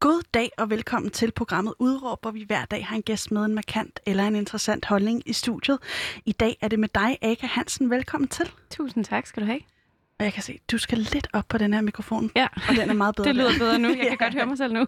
[0.00, 3.44] God dag og velkommen til programmet Udråb, hvor vi hver dag har en gæst med
[3.44, 5.78] en markant eller en interessant holdning i studiet.
[6.24, 7.90] I dag er det med dig, Aka Hansen.
[7.90, 8.50] Velkommen til.
[8.70, 9.60] Tusind tak skal du have.
[10.18, 12.30] Og jeg kan se, du skal lidt op på den her mikrofon.
[12.36, 13.28] Ja, og den er meget bedre.
[13.28, 13.88] det lyder bedre nu.
[13.88, 14.24] Jeg kan ja.
[14.24, 14.86] godt høre mig selv nu.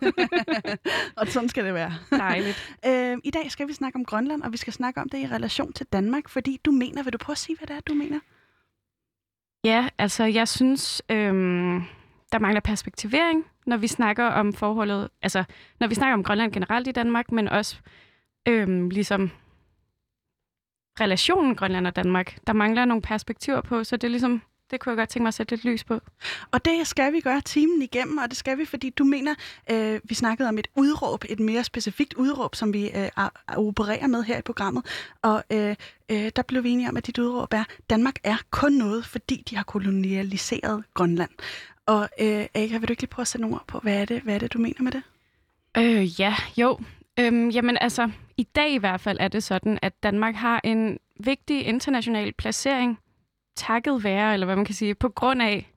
[1.19, 1.92] og sådan skal det være.
[2.10, 2.76] Dejligt.
[2.87, 5.26] Øh, I dag skal vi snakke om Grønland, og vi skal snakke om det i
[5.26, 7.94] relation til Danmark, fordi du mener, vil du prøve at sige, hvad det er, du
[7.94, 8.21] mener?
[9.65, 11.83] Ja, altså jeg synes, øhm,
[12.33, 15.45] der mangler perspektivering, når vi snakker om forholdet, altså
[15.81, 17.77] når vi snakker om Grønland generelt i Danmark, men også
[18.48, 19.30] øhm, ligesom
[21.00, 22.38] relationen Grønland og Danmark.
[22.46, 25.28] Der mangler nogle perspektiver på, så det er ligesom det kunne jeg godt tænke mig
[25.28, 26.00] at sætte lidt lys på.
[26.50, 29.34] Og det skal vi gøre timen igennem, og det skal vi, fordi du mener,
[29.70, 33.08] øh, vi snakkede om et udråb, et mere specifikt udråb, som vi øh,
[33.56, 34.86] opererer med her i programmet.
[35.22, 35.77] Og øh,
[36.10, 39.44] øh, der blev vi enige om, at dit udråb er, Danmark er kun noget, fordi
[39.50, 41.30] de har kolonialiseret Grønland.
[41.86, 44.04] Og øh, Aga, vil du ikke lige prøve at sætte nogle ord på, hvad er
[44.04, 45.02] det, hvad er det du mener med det?
[45.77, 46.78] Øh, ja, jo.
[47.18, 50.98] Øhm, jamen altså, i dag i hvert fald er det sådan, at Danmark har en
[51.20, 52.98] vigtig international placering
[53.56, 55.72] takket være, eller hvad man kan sige, på grund af,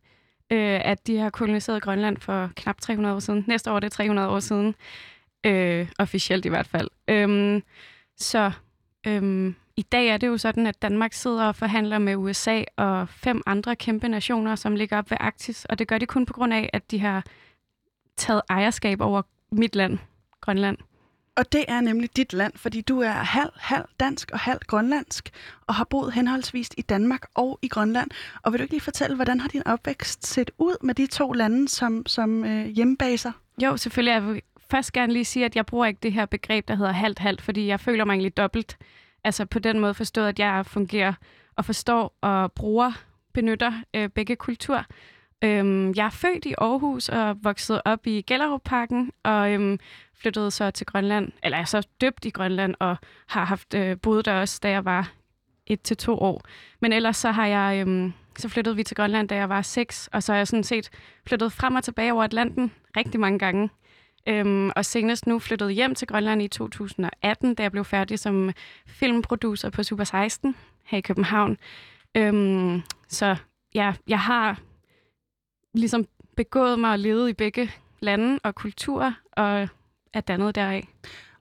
[0.52, 3.45] øh, at de har koloniseret Grønland for knap 300 år siden.
[3.48, 4.76] Næste år det er 300 år siden,
[5.45, 6.89] øh, officielt i hvert fald.
[7.08, 7.64] Øhm,
[8.17, 8.52] så
[9.08, 13.09] øhm, i dag er det jo sådan, at Danmark sidder og forhandler med USA og
[13.09, 16.34] fem andre kæmpe nationer, som ligger op ved Arktis, og det gør de kun på
[16.34, 17.23] grund af, at de har
[18.17, 19.98] taget ejerskab over mit land,
[20.42, 20.78] Grønland.
[21.38, 25.30] Og det er nemlig dit land, fordi du er halv, halv dansk og halv grønlandsk,
[25.67, 28.12] og har boet henholdsvis i Danmark og i Grønland.
[28.44, 31.32] Og vil du ikke lige fortælle, hvordan har din opvækst set ud med de to
[31.32, 33.32] lande som, som øh, hjemmebaser?
[33.64, 34.12] Jo, selvfølgelig.
[34.12, 36.92] Jeg vil først gerne lige sige, at jeg bruger ikke det her begreb, der hedder
[36.92, 38.78] halvt-halvt, fordi jeg føler mig egentlig dobbelt.
[39.26, 41.14] Altså på den måde forstået, at jeg fungerer
[41.56, 42.92] og forstår og bruger,
[43.34, 44.84] benytter øh, begge kulturer.
[45.44, 49.80] Øhm, jeg er født i Aarhus og vokset op i Gellerupparken og øhm,
[50.14, 53.98] flyttede så til Grønland, eller jeg er så døbt i Grønland og har haft øh,
[54.02, 55.12] boet der også, da jeg var
[55.67, 56.42] et til to år.
[56.80, 60.10] Men ellers så har jeg, øhm, så flyttede vi til Grønland, da jeg var seks,
[60.14, 60.89] og så har jeg sådan set
[61.28, 63.70] flyttet frem og tilbage over Atlanten rigtig mange gange.
[64.27, 68.52] Øhm, og senest nu flyttede hjem til Grønland i 2018, da jeg blev færdig som
[68.87, 71.58] filmproducer på Super 16 her i København.
[72.15, 73.36] Øhm, så
[73.75, 74.59] ja, jeg har
[75.73, 76.05] ligesom
[76.36, 79.69] begået mig og levet i begge lande og kulturer, og
[80.13, 80.87] er dannet deraf.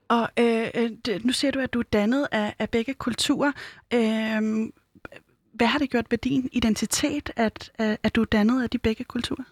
[0.08, 0.90] Og øh, øh
[1.24, 3.52] nu siger du, at du er dannet af, af begge kulturer.
[3.94, 4.70] Øh,
[5.52, 9.04] hvad har det gjort ved din identitet, at, at du er dannet af de begge
[9.04, 9.44] kulturer?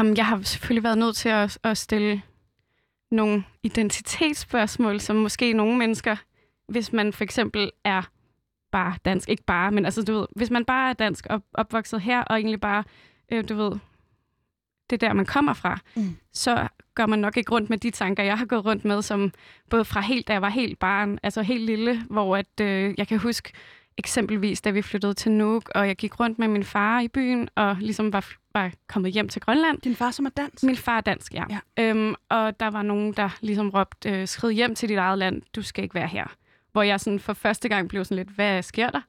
[0.00, 2.22] Um, jeg har selvfølgelig været nødt til at, at stille
[3.10, 6.16] nogle identitetsspørgsmål, som måske nogle mennesker,
[6.68, 8.02] hvis man for eksempel er
[8.72, 12.00] bare dansk, ikke bare, men altså du ved, hvis man bare er dansk og opvokset
[12.00, 12.84] her, og egentlig bare
[13.32, 13.72] øh, du ved,
[14.90, 16.16] det der, man kommer fra, mm.
[16.32, 19.32] så gør man nok ikke rundt med de tanker, jeg har gået rundt med, som
[19.70, 23.08] både fra helt, da jeg var helt barn, altså helt lille, hvor at, øh, jeg
[23.08, 23.52] kan huske
[23.98, 27.48] eksempelvis, da vi flyttede til Nuuk, og jeg gik rundt med min far i byen,
[27.54, 29.80] og ligesom var, var kommet hjem til Grønland.
[29.80, 30.64] Din far, som er dansk?
[30.64, 31.44] Min far er dansk, ja.
[31.50, 31.82] ja.
[31.82, 35.42] Øhm, og der var nogen, der ligesom råbte, øh, skrid hjem til dit eget land,
[35.56, 36.26] du skal ikke være her
[36.76, 39.00] hvor jeg sådan for første gang blev sådan lidt, hvad sker der?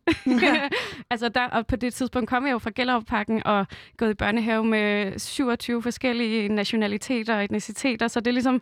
[0.42, 0.70] Ja.
[1.12, 4.66] altså der, og på det tidspunkt kom jeg jo fra Gellerup-pakken og gået i børnehave
[4.66, 8.62] med 27 forskellige nationaliteter og etniciteter, så det er ligesom,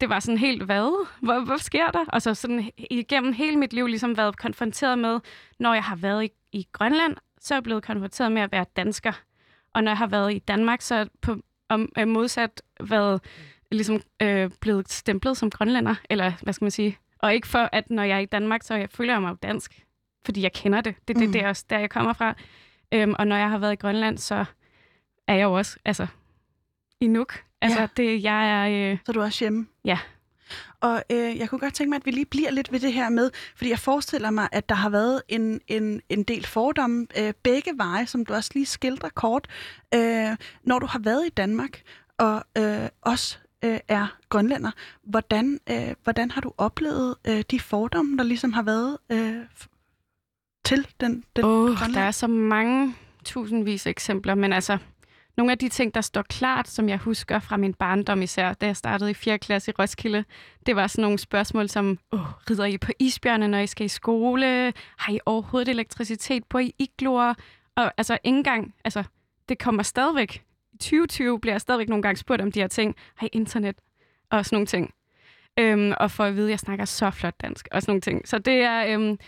[0.00, 1.06] det var sådan helt, hvad?
[1.22, 2.04] Hvad, hvad sker der?
[2.08, 5.20] Og så sådan igennem hele mit liv ligesom været konfronteret med,
[5.58, 8.64] når jeg har været i, i Grønland, så er jeg blevet konfronteret med at være
[8.76, 9.12] dansker.
[9.74, 11.36] Og når jeg har været i Danmark, så er på
[11.68, 13.20] om, modsat været
[13.72, 17.90] ligesom øh, blevet stemplet som grønlænder, eller hvad skal man sige, og ikke for, at
[17.90, 19.86] når jeg er i Danmark, så jeg føler jeg mig dansk,
[20.24, 20.94] fordi jeg kender det.
[21.08, 21.32] Det, det, mm.
[21.32, 22.34] det er også der, jeg kommer fra.
[22.92, 24.44] Øhm, og når jeg har været i Grønland, så
[25.26, 26.06] er jeg jo også altså,
[27.00, 27.47] i Nuuk.
[27.62, 27.86] Altså, ja.
[27.96, 28.92] det, jeg er...
[28.92, 28.98] Øh...
[29.04, 29.66] Så er du også hjemme?
[29.84, 29.98] Ja.
[30.80, 33.08] Og øh, jeg kunne godt tænke mig, at vi lige bliver lidt ved det her
[33.08, 37.32] med, fordi jeg forestiller mig, at der har været en, en, en del fordomme øh,
[37.42, 39.48] begge veje, som du også lige skildrer kort.
[39.94, 41.82] Øh, når du har været i Danmark,
[42.18, 44.70] og øh, også øh, er grønlænder.
[45.02, 49.36] Hvordan, øh, hvordan har du oplevet øh, de fordomme, der ligesom har været øh,
[50.64, 52.94] til den, den oh, Der er så mange
[53.24, 54.78] tusindvis af eksempler, men altså,
[55.38, 58.66] nogle af de ting, der står klart, som jeg husker fra min barndom især, da
[58.66, 59.38] jeg startede i 4.
[59.38, 60.24] klasse i Roskilde,
[60.66, 62.20] det var sådan nogle spørgsmål som, Åh,
[62.50, 64.72] rider I på isbjørne, når I skal i skole?
[64.98, 67.34] Har I overhovedet elektricitet på i igloer?
[67.76, 69.02] Og altså, ikke engang, altså,
[69.48, 72.96] det kommer stadigvæk 2020 bliver jeg stadigvæk nogle gange spurgt om de her ting.
[73.14, 73.76] Har I internet?
[74.30, 74.94] Og sådan nogle ting.
[75.58, 78.28] Øhm, og for at vide, at jeg snakker så flot dansk og sådan nogle ting.
[78.28, 79.18] Så det er, øhm,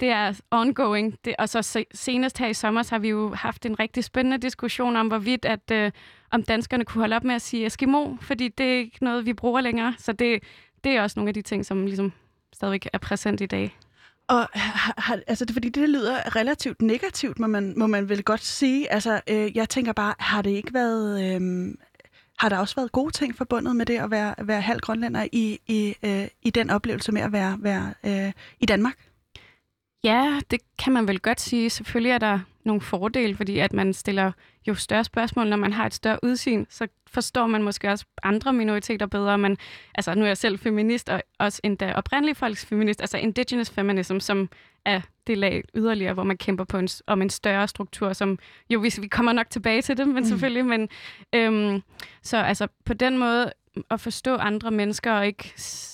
[0.00, 1.18] det er ongoing.
[1.24, 4.38] Det, og så senest her i sommer, så har vi jo haft en rigtig spændende
[4.38, 5.90] diskussion om, hvorvidt at, øh,
[6.30, 9.32] om danskerne kunne holde op med at sige Eskimo, fordi det er ikke noget, vi
[9.32, 9.94] bruger længere.
[9.98, 10.42] Så det,
[10.84, 12.12] det er også nogle af de ting, som ligesom
[12.52, 13.76] stadigvæk er præsent i dag.
[14.28, 18.44] Og har, altså, det, fordi det lyder relativt negativt, må man, må man vel godt
[18.44, 18.92] sige.
[18.92, 21.34] Altså, øh, jeg tænker bare, har det ikke været...
[21.34, 21.74] Øh,
[22.38, 25.58] har der også været gode ting forbundet med det at være, være halv grønlænder i,
[25.66, 29.07] i, øh, i den oplevelse med at være, være øh, i Danmark?
[30.04, 31.70] Ja, det kan man vel godt sige.
[31.70, 34.32] Selvfølgelig er der nogle fordele, fordi at man stiller
[34.68, 38.52] jo større spørgsmål, når man har et større udsyn, så forstår man måske også andre
[38.52, 39.38] minoriteter bedre.
[39.38, 39.58] Men
[39.94, 44.18] altså, nu er jeg selv feminist, og også endda oprindelig folks feminist, altså indigenous feminism,
[44.18, 44.48] som
[44.84, 48.38] er det lag yderligere, hvor man kæmper på en, om en større struktur, som
[48.70, 50.24] jo, hvis vi kommer nok tilbage til det, men mm.
[50.24, 50.88] selvfølgelig, men
[51.34, 51.82] øhm,
[52.22, 53.52] så altså på den måde
[53.90, 55.52] at forstå andre mennesker og ikke,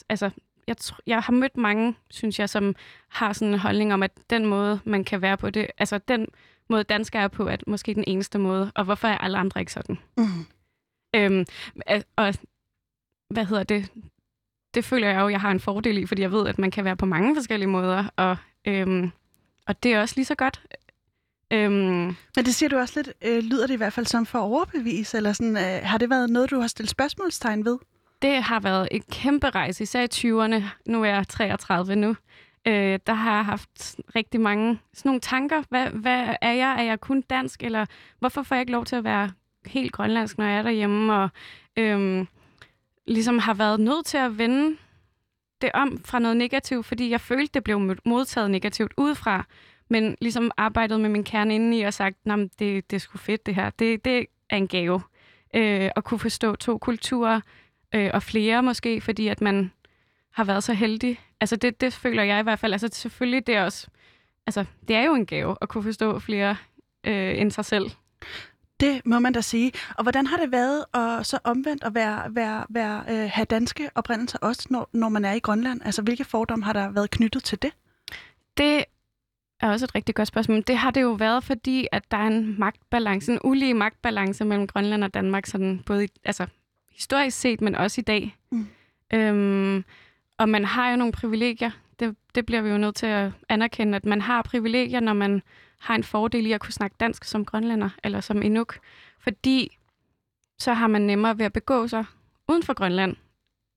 [0.09, 0.31] altså
[0.67, 0.77] jeg,
[1.07, 2.75] jeg har mødt mange, synes jeg, som
[3.09, 6.27] har sådan en holdning om, at den måde, man kan være på det, altså den
[6.71, 9.73] måde, danskere er på, at måske den eneste måde, og hvorfor er alle andre ikke
[9.73, 9.99] sådan?
[10.17, 10.47] Mm.
[11.17, 11.45] Øhm,
[12.17, 12.35] og
[13.31, 13.91] hvad hedder det?
[14.75, 16.85] Det føler jeg jo, jeg har en fordel i, fordi jeg ved, at man kan
[16.85, 19.11] være på mange forskellige måder, og, øhm,
[19.67, 20.63] og det er også lige så godt.
[21.51, 24.39] Øhm, Men det siger du også lidt, øh, lyder det i hvert fald som for
[24.39, 27.79] overbevis, eller sådan, øh, har det været noget, du har stillet spørgsmålstegn ved?
[28.25, 30.65] Det har været et kæmpe rejse, især i 20'erne.
[30.87, 32.17] Nu er jeg 33 nu.
[32.67, 35.63] Øh, der har jeg haft rigtig mange sådan nogle tanker.
[35.69, 36.77] Hvad, hvad er jeg?
[36.79, 37.63] Er jeg kun dansk?
[37.63, 37.87] Eller
[38.19, 39.31] hvorfor får jeg ikke lov til at være
[39.67, 41.15] helt grønlandsk, når jeg er derhjemme?
[41.15, 41.29] Og
[41.77, 42.27] øhm,
[43.07, 44.77] ligesom har været nødt til at vende
[45.61, 49.45] det om fra noget negativt, fordi jeg følte, det blev modtaget negativt udefra.
[49.89, 53.47] Men ligesom arbejdet med min kerne indeni og sagt, at det, det er sgu fedt
[53.47, 53.71] det her.
[53.71, 55.03] Det, det er en gave.
[55.55, 57.41] Øh, at kunne forstå to kulturer,
[57.95, 59.73] øh, og flere måske, fordi at man
[60.33, 61.21] har været så heldig.
[61.41, 62.73] Altså det, det føler jeg i hvert fald.
[62.73, 63.87] Altså selvfølgelig, det er også,
[64.47, 66.57] altså det er jo en gave at kunne forstå flere
[67.07, 67.91] øh, end sig selv.
[68.81, 69.73] Det må man da sige.
[69.97, 73.91] Og hvordan har det været at så omvendt at være, være, være, øh, have danske
[73.95, 75.81] oprindelser også, når, når man er i Grønland?
[75.85, 77.71] Altså hvilke fordomme har der været knyttet til det?
[78.57, 78.85] Det
[79.61, 80.63] er også et rigtig godt spørgsmål.
[80.67, 84.67] Det har det jo været, fordi at der er en magtbalance, en ulige magtbalance mellem
[84.67, 86.47] Grønland og Danmark, sådan både i, altså
[86.95, 88.37] historisk set, men også i dag.
[88.51, 88.67] Mm.
[89.15, 89.85] Øhm,
[90.39, 91.71] og man har jo nogle privilegier.
[92.01, 95.43] Det, det bliver vi jo nødt til at anerkende, at man har privilegier, når man
[95.79, 98.79] har en fordel i at kunne snakke dansk som grønlænder eller som inuk.
[99.19, 99.79] Fordi
[100.59, 102.05] så har man nemmere ved at begå sig
[102.49, 103.17] uden for Grønland.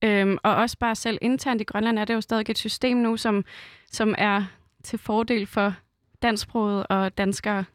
[0.03, 3.17] Øhm, og også bare selv internt i Grønland er det jo stadig et system nu,
[3.17, 3.45] som,
[3.91, 4.45] som er
[4.83, 5.73] til fordel for
[6.21, 7.65] dansksproget og danskere.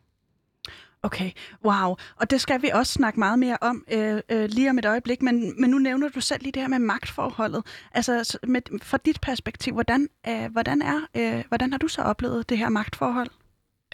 [1.05, 1.31] Okay,
[1.65, 1.97] wow.
[2.17, 5.23] Og det skal vi også snakke meget mere om øh, øh, lige om et øjeblik,
[5.23, 7.67] men, men nu nævner du selv lige det her med magtforholdet.
[7.93, 12.49] Altså med, fra dit perspektiv, hvordan, øh, hvordan, er, øh, hvordan har du så oplevet
[12.49, 13.31] det her magtforhold?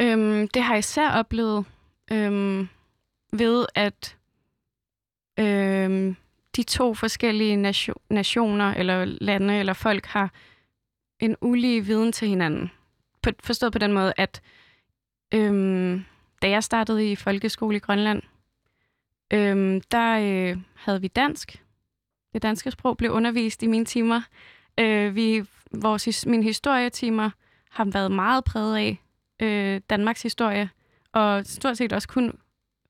[0.00, 1.64] Øhm, det har jeg især oplevet
[2.12, 2.68] øhm,
[3.32, 4.16] ved, at
[5.38, 6.16] øhm,
[6.56, 10.32] de to forskellige nation, nationer, eller lande, eller folk har
[11.20, 12.70] en ulige viden til hinanden.
[13.22, 14.42] På, forstået på den måde, at
[15.34, 16.04] øhm,
[16.42, 18.22] da jeg startede i folkeskole i Grønland,
[19.32, 21.62] øhm, der øh, havde vi dansk.
[22.32, 24.20] Det danske sprog blev undervist i mine timer.
[24.80, 27.30] Øh, vi, vores, mine historietimer
[27.70, 28.98] har været meget præget af
[29.42, 30.70] øh, Danmarks historie,
[31.12, 32.38] og stort set også kun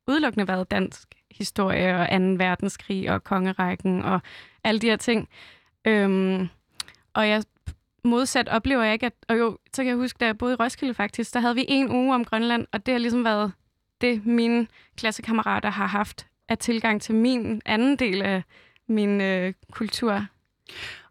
[0.06, 2.14] udelukkende været dansk historie og 2.
[2.44, 4.20] verdenskrig og kongerækken og
[4.64, 5.28] alle de her ting.
[5.84, 6.48] Øhm,
[7.14, 7.44] og jeg
[8.04, 9.12] modsat oplever jeg ikke, at...
[9.28, 11.64] Og jo, så kan jeg huske, da jeg boede i Roskilde faktisk, der havde vi
[11.68, 13.52] en uge om Grønland, og det har ligesom været
[14.00, 18.42] det, mine klassekammerater har haft af tilgang til min anden del af
[18.88, 20.26] min øh, kultur.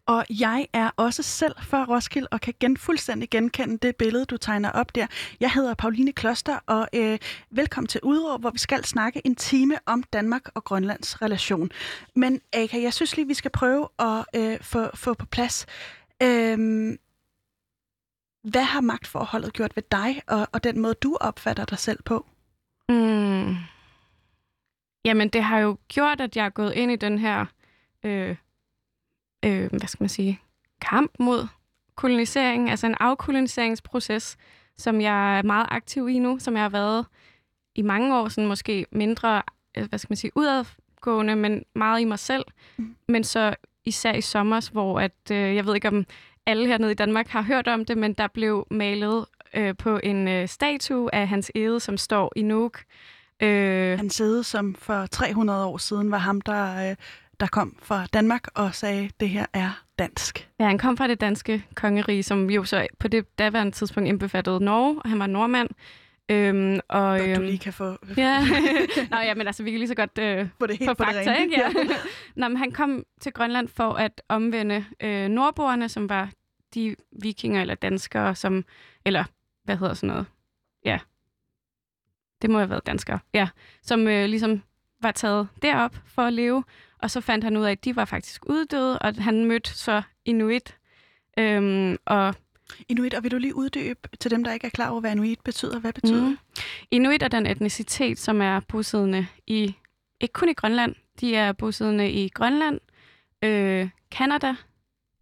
[0.06, 4.36] Og jeg er også selv fra Roskilde og kan gen, fuldstændig genkende det billede, du
[4.36, 5.06] tegner op der.
[5.40, 7.18] Jeg hedder Pauline Kloster, og øh,
[7.50, 11.70] velkommen til Udråb, hvor vi skal snakke en time om Danmark og Grønlands relation.
[12.16, 15.66] Men Aka, jeg synes lige, vi skal prøve at øh, få, få på plads,
[16.22, 16.98] Øhm,
[18.42, 22.26] hvad har magtforholdet gjort ved dig, og, og den måde, du opfatter dig selv på?
[22.88, 23.54] Mm.
[25.04, 27.46] Jamen, det har jo gjort, at jeg er gået ind i den her,
[28.04, 28.36] øh,
[29.44, 30.40] øh, hvad skal man sige,
[30.80, 31.46] kamp mod
[31.94, 34.36] kolonisering, altså en afkoloniseringsproces,
[34.76, 37.06] som jeg er meget aktiv i nu, som jeg har været
[37.74, 39.42] i mange år, sådan måske mindre,
[39.76, 42.44] øh, hvad skal man sige, udadgående, men meget i mig selv.
[42.76, 42.96] Mm.
[43.08, 43.54] Men så
[43.88, 46.06] især i sommer, hvor at, øh, jeg ved ikke om
[46.46, 50.28] alle hernede i Danmark har hørt om det, men der blev malet øh, på en
[50.28, 52.82] øh, statue af hans ede, som står i Nuuk.
[53.42, 56.96] Øh, hans ede, som for 300 år siden var ham, der, øh,
[57.40, 60.48] der kom fra Danmark og sagde, det her er dansk.
[60.60, 64.64] Ja, han kom fra det danske kongerige, som jo så på det daværende tidspunkt indbefattede
[64.64, 65.68] Norge, og han var nordmand.
[66.30, 68.40] Øhm, og, Godt, du øhm, lige kan få, Ja.
[69.10, 71.04] Nå ja, men altså, vi kan lige så godt øh, få det helt få på
[71.04, 71.42] det fakta, rene.
[71.42, 71.60] ikke?
[71.60, 71.68] Ja.
[72.40, 76.30] Nå, men han kom til Grønland for at omvende øh, nordboerne, som var
[76.74, 78.64] de vikinger eller danskere, som,
[79.04, 79.24] eller
[79.64, 80.26] hvad hedder sådan noget?
[80.84, 80.98] Ja,
[82.42, 83.48] det må have været danskere, ja,
[83.82, 84.62] som øh, ligesom
[85.02, 86.64] var taget derop for at leve,
[87.02, 90.02] og så fandt han ud af, at de var faktisk uddøde, og han mødte så
[90.24, 90.76] Inuit,
[91.38, 92.34] øhm, og
[92.88, 95.40] Inuit, og vil du lige uddybe til dem, der ikke er klar over, hvad inuit
[95.44, 95.78] betyder?
[95.78, 96.38] Hvad betyder Mm.
[96.90, 99.74] Inuit er den etnicitet, som er bosiddende i,
[100.20, 102.80] ikke kun i Grønland, de er bosiddende i Grønland,
[103.44, 104.54] øh, Kanada,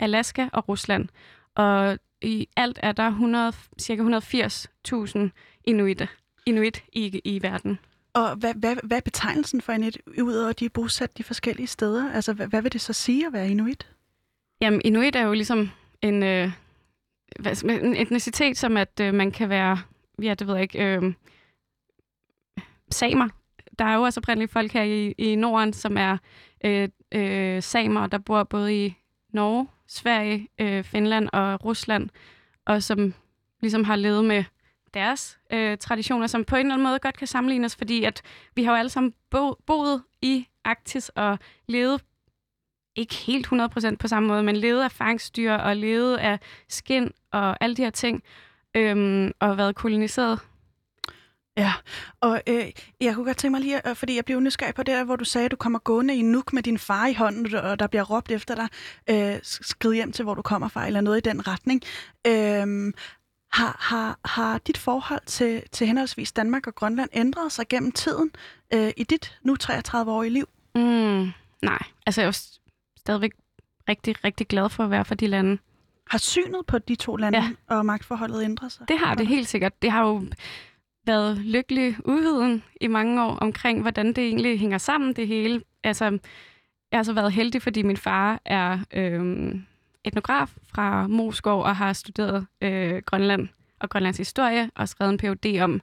[0.00, 1.09] Alaska og Rusland.
[1.55, 5.19] Og i alt er der 100, cirka 180.000
[5.65, 6.09] inuite,
[6.47, 7.79] inuit i, i verden.
[8.15, 11.67] Og hvad, hvad, hvad er betegnelsen for inuit, udover at de er bosat de forskellige
[11.67, 12.12] steder?
[12.12, 13.87] Altså, hvad, hvad vil det så sige at være inuit?
[14.61, 15.71] Jamen, inuit er jo ligesom
[16.03, 16.50] en, øh,
[17.40, 19.78] hvad, en etnicitet, som at øh, man kan være,
[20.23, 21.12] ja, det ved jeg ikke, øh,
[22.90, 23.28] samer.
[23.78, 26.18] Der er jo også oprindelige folk her i, i Norden, som er
[26.64, 28.95] øh, øh, samer, der bor både i
[29.33, 32.09] Norge, Sverige, øh, Finland og Rusland,
[32.66, 33.14] og som
[33.61, 34.45] ligesom har levet med
[34.95, 38.23] deres øh, traditioner, som på en eller anden måde godt kan sammenlignes, fordi at
[38.54, 42.02] vi har jo alle sammen bo, boet i Arktis og levet
[42.97, 46.38] ikke helt 100% på samme måde, men levet af fangstyr og levet af
[46.69, 48.23] skin og alle de her ting,
[48.76, 50.41] øhm, og været koloniseret.
[51.57, 51.73] Ja,
[52.21, 52.65] og øh,
[53.00, 55.17] jeg kunne godt tænke mig lige, øh, fordi jeg blev nysgerrig på det der, hvor
[55.17, 57.87] du sagde, at du kommer gående i Nuuk med din far i hånden, og der
[57.87, 58.69] bliver råbt efter dig,
[59.11, 61.83] øh, skrid hjem til, hvor du kommer fra, eller noget i den retning.
[62.26, 62.93] Øh,
[63.53, 68.31] har, har, har dit forhold til, til henholdsvis Danmark og Grønland ændret sig gennem tiden
[68.75, 70.49] øh, i dit nu 33-årige liv?
[70.75, 72.35] Mm, nej, altså jeg
[73.07, 73.33] stadigvæk
[73.89, 75.59] rigtig, rigtig glad for at være for de lande.
[76.11, 77.51] Har synet på de to lande Ja.
[77.67, 78.89] og magtforholdet ændret sig?
[78.89, 79.83] Det har det helt sikkert.
[79.83, 80.23] Det har jo
[81.07, 85.63] været lykkelig uviden i mange år omkring, hvordan det egentlig hænger sammen, det hele.
[85.85, 86.05] Altså,
[86.91, 89.63] jeg har så været heldig, fordi min far er øhm,
[90.05, 93.49] etnograf fra Moskov og har studeret øh, Grønland
[93.81, 95.61] og Grønlands historie og skrevet en Ph.D.
[95.63, 95.81] om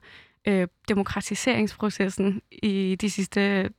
[0.48, 3.70] øh, demokratiseringsprocessen i de sidste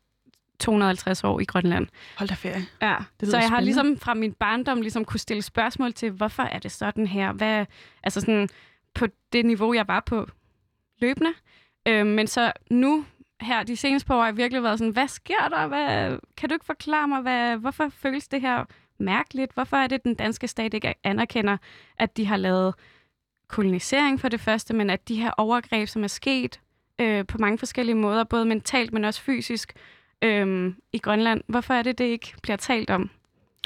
[0.60, 1.88] 250 år i Grønland.
[2.18, 2.66] Hold da ferie.
[2.82, 3.66] Ja, lyder så jeg har spændende.
[3.66, 7.32] ligesom fra min barndom ligesom kunne stille spørgsmål til, hvorfor er det sådan her?
[7.32, 7.66] Hvad,
[8.04, 8.50] altså sådan
[8.94, 10.28] på det niveau, jeg var på
[11.02, 11.34] løbende.
[11.88, 13.06] Øh, men så nu,
[13.42, 15.68] her de seneste par år, har jeg virkelig været sådan, hvad sker der?
[15.68, 18.66] Hvad, kan du ikke forklare mig, hvad, hvorfor føles det her
[19.00, 19.54] mærkeligt?
[19.54, 21.58] Hvorfor er det, den danske stat ikke anerkender,
[21.98, 22.74] at de har lavet
[23.48, 26.60] kolonisering for det første, men at de her overgreb, som er sket
[27.00, 29.74] øh, på mange forskellige måder, både mentalt, men også fysisk,
[30.22, 31.42] øhm, i Grønland.
[31.48, 33.10] Hvorfor er det, det ikke bliver talt om?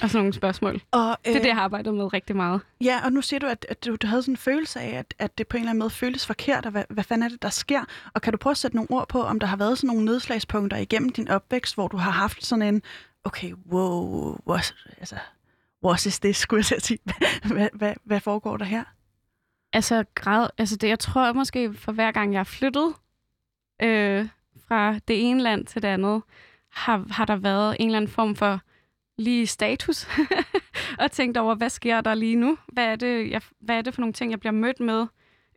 [0.01, 0.81] Og sådan nogle spørgsmål.
[0.91, 2.61] Og, Det er det, jeg har arbejdet med rigtig meget.
[2.83, 5.13] Ja, og nu siger du, at, at du, du havde sådan en følelse af, at,
[5.19, 7.41] at det på en eller anden måde føles forkert, og hvad, hvad fanden er det,
[7.41, 7.81] der sker?
[8.13, 10.05] Og kan du prøve at sætte nogle ord på, om der har været sådan nogle
[10.05, 12.81] nedslagspunkter igennem din opvækst, hvor du har haft sådan en,
[13.23, 15.15] okay, wow, what, altså,
[15.85, 16.99] what is this, skulle jeg sige.
[17.53, 18.83] Hvad, hvad, hvad foregår der her?
[19.73, 22.93] Altså, grad, altså det, jeg tror måske, for hver gang jeg er flyttet
[23.81, 24.27] øh,
[24.69, 26.21] fra det ene land til det andet,
[26.71, 28.59] har, har der været en eller anden form for
[29.17, 30.07] lige status,
[31.03, 32.57] og tænkt over, hvad sker der lige nu?
[32.67, 35.07] Hvad er det, jeg, hvad er det for nogle ting, jeg bliver mødt med?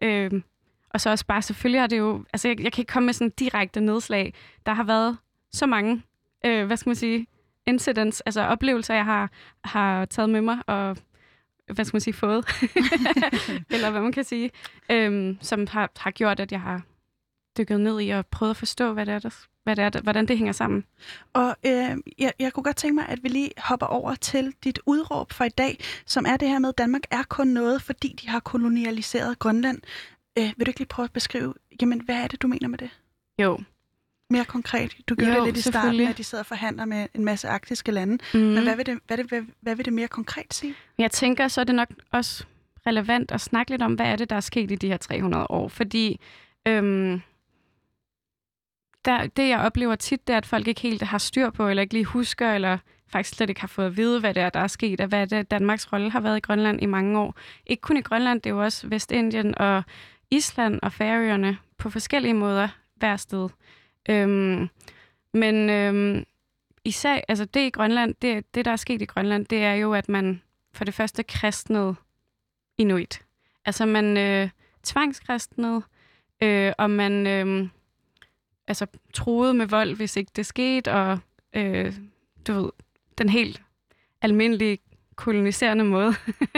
[0.03, 0.43] Øhm,
[0.91, 3.15] og så også bare, selvfølgelig er det jo, altså jeg, jeg kan ikke komme med
[3.15, 4.35] sådan direkte nedslag.
[4.67, 5.19] Der har været
[5.53, 6.03] så mange,
[6.47, 7.27] øh, hvad skal man sige,
[7.67, 9.31] incidents, altså oplevelser, jeg har,
[9.65, 10.97] har taget med mig, og
[11.73, 12.45] hvad skal man sige, fået,
[13.75, 14.51] eller hvad man kan sige,
[14.91, 16.83] øhm, som har, har gjort, at jeg har
[17.59, 19.31] dykket ned i og prøvet at forstå, hvad det er, der,
[19.65, 20.85] hvad det er, der, hvordan det hænger sammen.
[21.33, 24.79] Og øh, jeg, jeg kunne godt tænke mig, at vi lige hopper over til dit
[24.87, 28.17] udråb for i dag, som er det her med, at Danmark er kun noget, fordi
[28.23, 29.81] de har kolonialiseret Grønland.
[30.39, 32.79] Øh, vil du ikke lige prøve at beskrive, jamen hvad er det, du mener med
[32.79, 32.91] det?
[33.39, 33.59] Jo.
[34.31, 34.97] Mere konkret.
[35.09, 37.49] Du gjorde Jo, det lidt i starten, at de sidder og forhandler med en masse
[37.49, 38.19] arktiske lande.
[38.35, 38.41] Mm.
[38.41, 40.75] Men hvad vil, det, hvad, det, hvad, hvad vil det mere konkret sige?
[40.99, 42.45] Jeg tænker, så er det nok også
[42.87, 45.47] relevant at snakke lidt om, hvad er det, der er sket i de her 300
[45.51, 45.69] år.
[45.69, 46.21] Fordi
[46.69, 47.23] øhm,
[49.05, 51.81] der, det, jeg oplever tit, det er, at folk ikke helt har styr på, eller
[51.81, 52.79] ikke lige husker, eller
[53.09, 55.27] faktisk slet ikke har fået at vide, hvad det er, der er sket, og hvad
[55.27, 57.35] det er, Danmarks rolle har været i Grønland i mange år.
[57.67, 59.83] Ikke kun i Grønland, det er jo også Vestindien og
[60.31, 63.49] Island og Færøerne på forskellige måder hver sted.
[64.09, 64.69] Øhm,
[65.33, 66.25] men øhm,
[66.85, 69.95] især, altså det i Grønland, det, det der er sket i Grønland, det er jo,
[69.95, 70.43] at man
[70.75, 71.95] for det første kristnede
[72.79, 73.23] inuit.
[73.65, 74.49] Altså man øh,
[74.83, 75.83] tvangskristnede,
[76.43, 77.69] øh, og man øh,
[78.69, 81.19] altså troede med vold, hvis ikke det skete, og
[81.55, 81.93] øh,
[82.47, 82.71] du ved,
[83.19, 83.63] den helt
[84.23, 84.79] almindelige
[85.17, 86.15] koloniserende måde.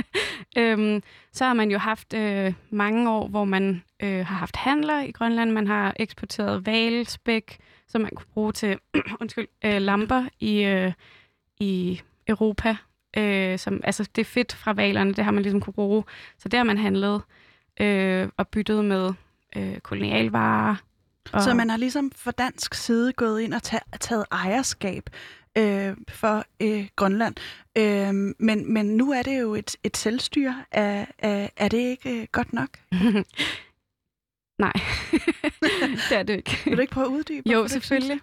[0.58, 5.00] øhm, så har man jo haft øh, mange år, hvor man øh, har haft handler
[5.00, 5.50] i Grønland.
[5.50, 8.78] Man har eksporteret valspæk, som man kunne bruge til
[9.20, 10.92] undskyld, øh, lamper i, øh,
[11.60, 12.76] i Europa.
[13.16, 16.04] Øh, som, altså det fedt fra valerne, det har man ligesom kunne bruge.
[16.38, 17.22] Så det har man handlet
[17.80, 19.12] øh, og byttet med
[19.56, 20.76] øh, kolonialvarer.
[21.32, 21.42] Og...
[21.42, 23.62] Så man har ligesom fra dansk side gået ind og
[24.00, 25.10] taget ejerskab
[25.58, 27.34] øh, for øh, Grønland.
[27.78, 30.64] Øh, men, men nu er det jo et, et selvstyre.
[30.70, 32.68] Er, er, er det ikke øh, godt nok?
[34.58, 34.72] Nej,
[36.08, 36.58] det er det ikke.
[36.64, 37.50] Vil du ikke prøve at uddybe?
[37.50, 38.20] Jo, selvfølgelig.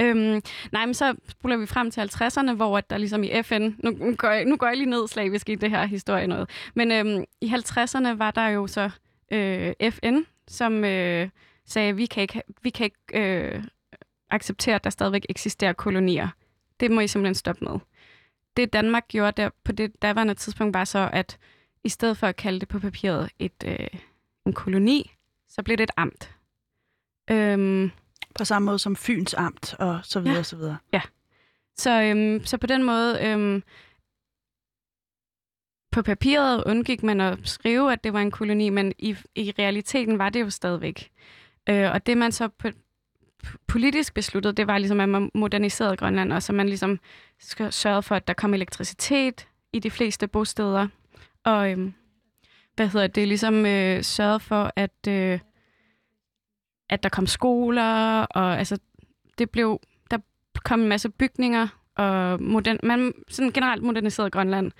[0.00, 0.42] Øhm,
[0.72, 4.14] nej, men så spoler vi frem til 50'erne, hvor der ligesom i FN, nu, nu,
[4.16, 7.24] går jeg, nu går jeg lige ned slavisk i det her historie noget, men øhm,
[7.40, 8.90] i 50'erne var der jo så
[9.32, 10.18] øh, FN,
[10.48, 11.28] som øh,
[11.64, 13.64] sagde, vi kan ikke, vi kan ikke øh,
[14.30, 16.28] acceptere, at der stadigvæk eksisterer kolonier.
[16.80, 17.78] Det må I simpelthen stoppe med.
[18.56, 21.38] Det Danmark gjorde der på det daværende tidspunkt var så, at
[21.84, 23.88] i stedet for at kalde det på papiret et, øh,
[24.46, 25.12] en koloni,
[25.48, 26.34] så blev det et amt.
[27.30, 27.90] Øhm,
[28.34, 30.38] på samme måde som Fyns amt og så videre ja.
[30.38, 30.76] og så videre.
[30.92, 31.00] Ja.
[31.76, 33.62] Så, øhm, så på den måde, øhm,
[35.92, 40.18] på papiret undgik man at skrive, at det var en koloni, men i, i realiteten
[40.18, 41.10] var det jo stadigvæk.
[41.68, 42.68] Øh, og det man så på,
[43.66, 46.98] politisk besluttede, det var ligesom, at man moderniserede Grønland, og så man ligesom
[47.70, 50.88] sørgede for, at der kom elektricitet i de fleste bosteder.
[51.44, 51.94] Og øhm,
[52.76, 55.38] hvad hedder det, ligesom øh, sørgede for, at, øh,
[56.88, 58.78] at der kom skoler, og altså,
[59.38, 60.18] det blev, der
[60.64, 64.72] kom en masse bygninger, og modern, man sådan generelt moderniserede Grønland.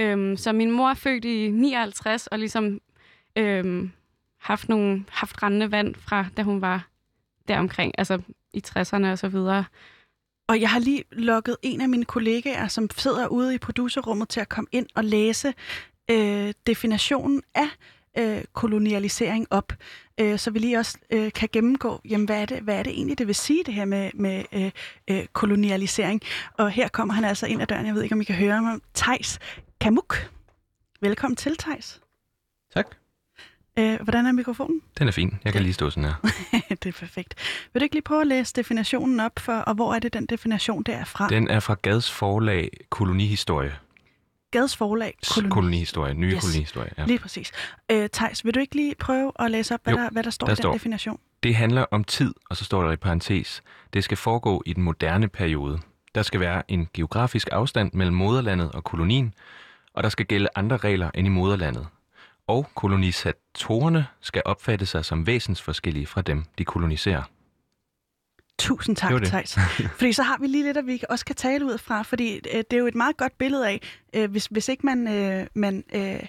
[0.00, 2.80] Øhm, så min mor er født i 59, og ligesom
[3.36, 3.90] øhm,
[4.44, 6.88] haft, nogle, haft rendende vand fra, da hun var
[7.48, 8.22] deromkring, altså
[8.52, 9.64] i 60'erne og så videre.
[10.48, 14.40] Og jeg har lige lukket en af mine kollegaer, som sidder ude i producerrummet, til
[14.40, 15.54] at komme ind og læse
[16.10, 17.68] øh, definitionen af
[18.18, 19.72] øh, kolonialisering op,
[20.20, 22.92] øh, så vi lige også øh, kan gennemgå, jamen, hvad, er det, hvad er det
[22.92, 24.70] egentlig, det vil sige, det her med, med øh,
[25.10, 26.20] øh, kolonialisering.
[26.58, 28.62] Og her kommer han altså ind ad døren, jeg ved ikke, om I kan høre
[28.62, 29.38] mig, Tejs
[29.80, 30.30] Kamuk.
[31.00, 32.00] Velkommen til, Tejs.
[32.74, 33.03] Tak.
[33.78, 34.80] Øh, hvordan er mikrofonen?
[34.98, 35.38] Den er fin.
[35.44, 36.14] Jeg kan lige stå sådan her.
[36.82, 37.34] det er perfekt.
[37.72, 40.26] Vil du ikke lige prøve at læse definitionen op, for, og hvor er det den
[40.26, 41.28] definition, der er fra?
[41.28, 43.76] Den er fra Gads forlag Kolonihistorie.
[44.50, 45.50] Gads forlag koloni.
[45.50, 46.40] kolonihistorie, nye yes.
[46.40, 46.90] kolonihistorie.
[46.98, 47.04] Ja.
[47.04, 47.52] Lige præcis.
[47.90, 50.30] Øh, Thijs, vil du ikke lige prøve at læse op, hvad, jo, der, hvad der
[50.30, 51.18] står der i den står, definition?
[51.42, 53.62] Det handler om tid, og så står der i parentes,
[53.94, 55.78] det skal foregå i den moderne periode.
[56.14, 59.34] Der skal være en geografisk afstand mellem moderlandet og kolonien,
[59.94, 61.86] og der skal gælde andre regler end i moderlandet.
[62.48, 67.22] Og kolonisatorerne skal opfatte sig som væsensforskellige fra dem, de koloniserer.
[68.58, 69.58] Tusind tak, Thijs.
[69.98, 72.40] Fordi så har vi lige lidt, at vi også kan tale ud fra, fordi øh,
[72.70, 73.80] det er jo et meget godt billede af,
[74.14, 76.20] øh, hvis, hvis ikke man, øh, man øh,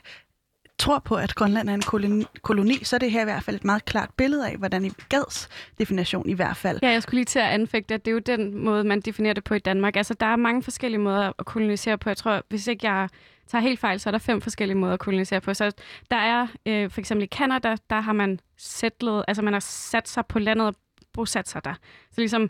[0.79, 3.55] tror på, at Grønland er en koloni, koloni, så er det her i hvert fald
[3.55, 6.79] et meget klart billede af, hvordan i Gads definition i hvert fald.
[6.83, 9.33] Ja, jeg skulle lige til at anfægte, at det er jo den måde, man definerer
[9.33, 9.95] det på i Danmark.
[9.95, 12.09] Altså, der er mange forskellige måder at kolonisere på.
[12.09, 13.09] Jeg tror, hvis ikke jeg
[13.47, 15.53] tager helt fejl, så er der fem forskellige måder at kolonisere på.
[15.53, 15.71] Så
[16.11, 20.09] der er øh, for eksempel i Kanada, der har man settlet, altså man har sat
[20.09, 20.75] sig på landet og
[21.13, 21.73] bosat sig der.
[22.11, 22.49] Så ligesom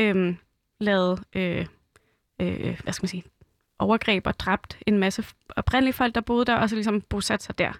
[0.00, 0.34] øh,
[0.80, 1.66] lavet, øh,
[2.40, 3.24] øh, hvad skal man sige,
[3.78, 5.24] overgreb og dræbt en masse
[5.56, 7.72] oprindelige folk, der boede der, og så ligesom bosat sig der.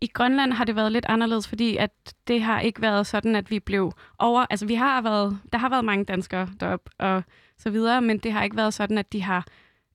[0.00, 1.90] I Grønland har det været lidt anderledes, fordi at
[2.28, 4.46] det har ikke været sådan, at vi blev over...
[4.50, 7.22] Altså, vi har været, der har været mange danskere derop og
[7.58, 9.46] så videre, men det har ikke været sådan, at de har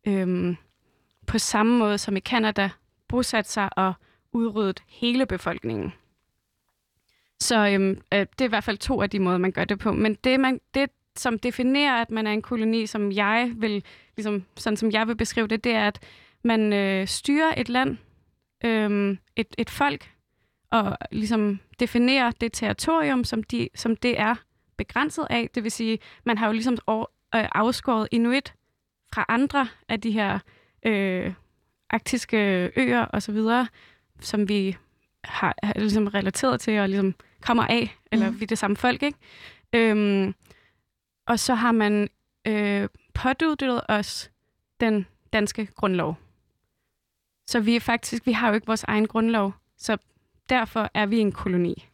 [0.07, 0.57] øhm,
[1.27, 2.69] på samme måde som i Kanada
[3.07, 3.93] bosat sig og
[4.31, 5.93] udryddet hele befolkningen.
[7.39, 9.79] Så øhm, øh, det er i hvert fald to af de måder, man gør det
[9.79, 9.91] på.
[9.91, 13.83] Men det, man, det som definerer, at man er en koloni, som jeg vil,
[14.21, 15.99] ligesom, sådan som jeg vil beskrive det, det er, at
[16.43, 17.97] man øh, styrer et land,
[18.65, 20.11] øh, et, et folk,
[20.71, 24.35] og ligesom definerer det territorium, som, de, som det er
[24.77, 25.49] begrænset af.
[25.55, 26.99] Det vil sige, man har jo ligesom øh,
[27.31, 28.53] afskåret inuit
[29.13, 30.39] fra andre af de her
[30.85, 31.33] øh,
[31.89, 33.67] arktiske øer og så videre,
[34.19, 34.77] som vi
[35.23, 38.39] har, har ligesom relateret til og ligesom kommer af, eller mm.
[38.39, 39.17] vi er det samme folk, ikke?
[39.73, 40.35] Øhm,
[41.27, 42.09] og så har man
[42.47, 44.31] øh, påduttet os
[44.79, 46.17] den danske grundlov.
[47.47, 49.97] Så vi er faktisk, vi har jo ikke vores egen grundlov, så
[50.49, 51.87] derfor er vi en koloni.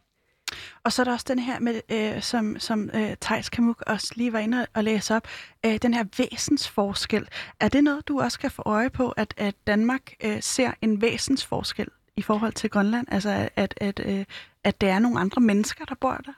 [0.82, 4.12] Og så er der også den her, med, øh, som, som øh, Thijs Kamuk også
[4.16, 5.28] lige var inde og læse op,
[5.66, 7.28] øh, den her væsensforskel.
[7.60, 11.00] Er det noget, du også kan få øje på, at, at Danmark øh, ser en
[11.00, 13.06] væsensforskel i forhold til Grønland?
[13.10, 14.24] Altså, at, at, øh,
[14.64, 16.32] at det er nogle andre mennesker, der bor der?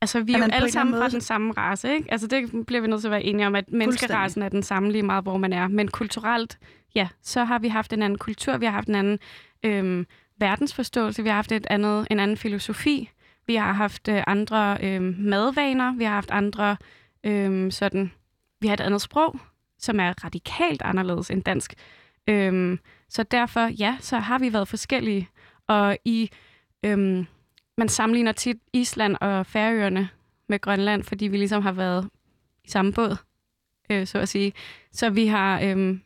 [0.00, 2.12] Altså, vi er, Er jo alle sammen fra den samme race, ikke?
[2.12, 4.92] Altså, det bliver vi nødt til at være enige om, at menneskerasen er den samme
[4.92, 5.68] lige meget, hvor man er.
[5.68, 6.58] Men kulturelt,
[6.94, 9.18] ja, så har vi haft en anden kultur, vi har haft en anden
[9.62, 10.06] øhm,
[10.38, 13.10] verdensforståelse, vi har haft et andet, en anden filosofi,
[13.46, 16.76] vi har haft øh, andre øhm, madvaner, vi har haft andre
[17.24, 18.12] øhm, sådan,
[18.60, 19.40] vi har et andet sprog,
[19.78, 21.74] som er radikalt anderledes end dansk.
[22.28, 22.78] Øhm,
[23.08, 25.28] så derfor, ja, så har vi været forskellige.
[25.68, 26.30] Og i,
[26.84, 27.26] øhm,
[27.76, 30.08] man sammenligner tit Island og Færøerne
[30.48, 32.10] med Grønland, fordi vi ligesom har været
[32.64, 33.16] i samme båd,
[33.90, 34.52] øh, så at sige.
[34.92, 35.98] Så vi har, øh,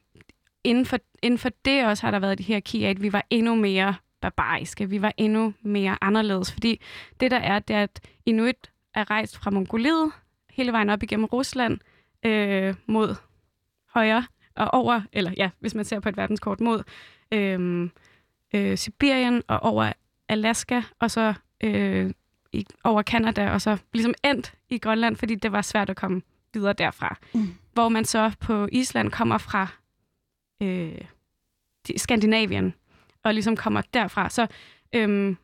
[0.64, 3.24] inden, for, inden for det også har der været det her key at vi var
[3.30, 6.80] endnu mere barbariske, vi var endnu mere anderledes, fordi
[7.20, 10.12] det der er, det er, at Inuit er rejst fra Mongoliet
[10.50, 11.78] hele vejen op igennem Rusland
[12.26, 13.14] øh, mod
[13.94, 14.26] højre
[14.56, 16.82] og over, eller ja, hvis man ser på et verdenskort, mod
[17.32, 17.90] øh,
[18.54, 19.92] øh, Sibirien og over
[20.28, 22.10] Alaska, og så øh,
[22.52, 26.22] i, over Kanada, og så ligesom endt i Grønland, fordi det var svært at komme
[26.54, 27.16] videre derfra.
[27.34, 27.54] Mm.
[27.72, 29.66] Hvor man så på Island kommer fra
[30.62, 30.98] øh,
[31.88, 32.74] de- Skandinavien,
[33.22, 34.28] og ligesom kommer derfra.
[34.30, 34.46] Så
[34.94, 35.36] øhm,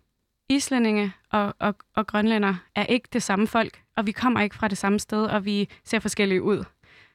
[0.49, 4.69] islændinge og, og, og grønlænder er ikke det samme folk, og vi kommer ikke fra
[4.69, 6.65] det samme sted, og vi ser forskellige ud.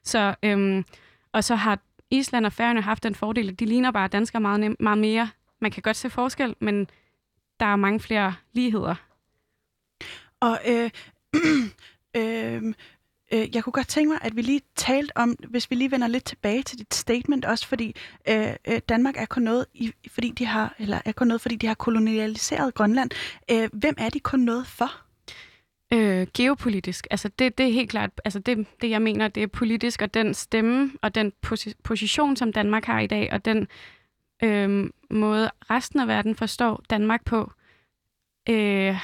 [0.03, 0.85] Så, øhm,
[1.31, 1.79] og så har
[2.11, 5.29] Island og Færøerne haft den fordel, at de ligner bare danskere meget, nem, meget mere.
[5.61, 6.87] Man kan godt se forskel, men
[7.59, 8.95] der er mange flere ligheder.
[10.39, 10.89] Og øh,
[12.17, 12.73] øh,
[13.33, 16.07] øh, jeg kunne godt tænke mig, at vi lige talte om, hvis vi lige vender
[16.07, 17.95] lidt tilbage til dit statement også, fordi
[18.29, 21.55] øh, øh, Danmark er kun noget, i, fordi de har, eller er kun noget, fordi
[21.55, 23.11] de har kolonialiseret Grønland.
[23.51, 24.91] Øh, hvem er de kun noget for?
[25.93, 27.07] Øh, geopolitisk.
[27.11, 30.13] Altså det, det er helt klart, altså det, det jeg mener, det er politisk, og
[30.13, 33.67] den stemme og den posi- position, som Danmark har i dag, og den
[34.43, 37.51] øh, måde resten af verden forstår Danmark på,
[38.49, 38.95] øh,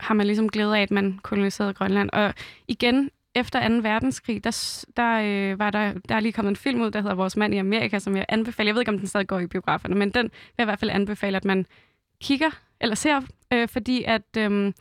[0.00, 2.10] har man ligesom glæde af, at man koloniserede Grønland.
[2.12, 2.34] Og
[2.68, 3.74] igen, efter 2.
[3.74, 7.14] verdenskrig, der, der, øh, var der, der er lige kommet en film ud, der hedder
[7.14, 8.68] Vores mand i Amerika, som jeg anbefaler.
[8.68, 10.80] Jeg ved ikke, om den stadig går i biograferne, men den vil jeg i hvert
[10.80, 11.66] fald anbefale, at man
[12.20, 13.20] kigger eller ser,
[13.52, 14.72] øh, fordi at øh,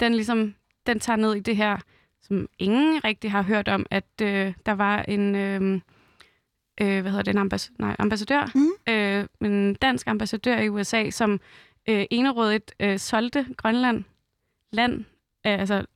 [0.00, 0.54] den ligesom
[0.86, 1.78] den tager ned i det her,
[2.22, 5.80] som ingen rigtig har hørt om, at øh, der var en, øh,
[6.80, 8.70] øh, hvad hedder det, en ambas- nej, ambassadør, Mhm.
[8.94, 11.40] øh, en dansk ambassadør i USA, som
[11.88, 14.04] øh, enerådigt øh, solgte Grønland
[14.72, 14.98] land,
[15.46, 15.86] øh, altså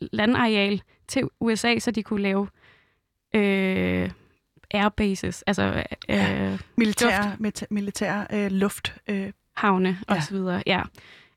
[0.00, 2.48] landareal til USA, så de kunne lave
[3.34, 4.10] øh,
[4.70, 6.58] airbases, altså øh, Ja.
[6.76, 8.94] Militær, meta- militær øh, luft.
[9.08, 10.20] Øh, havne og Ja.
[10.20, 10.62] så videre.
[10.66, 10.82] Ja.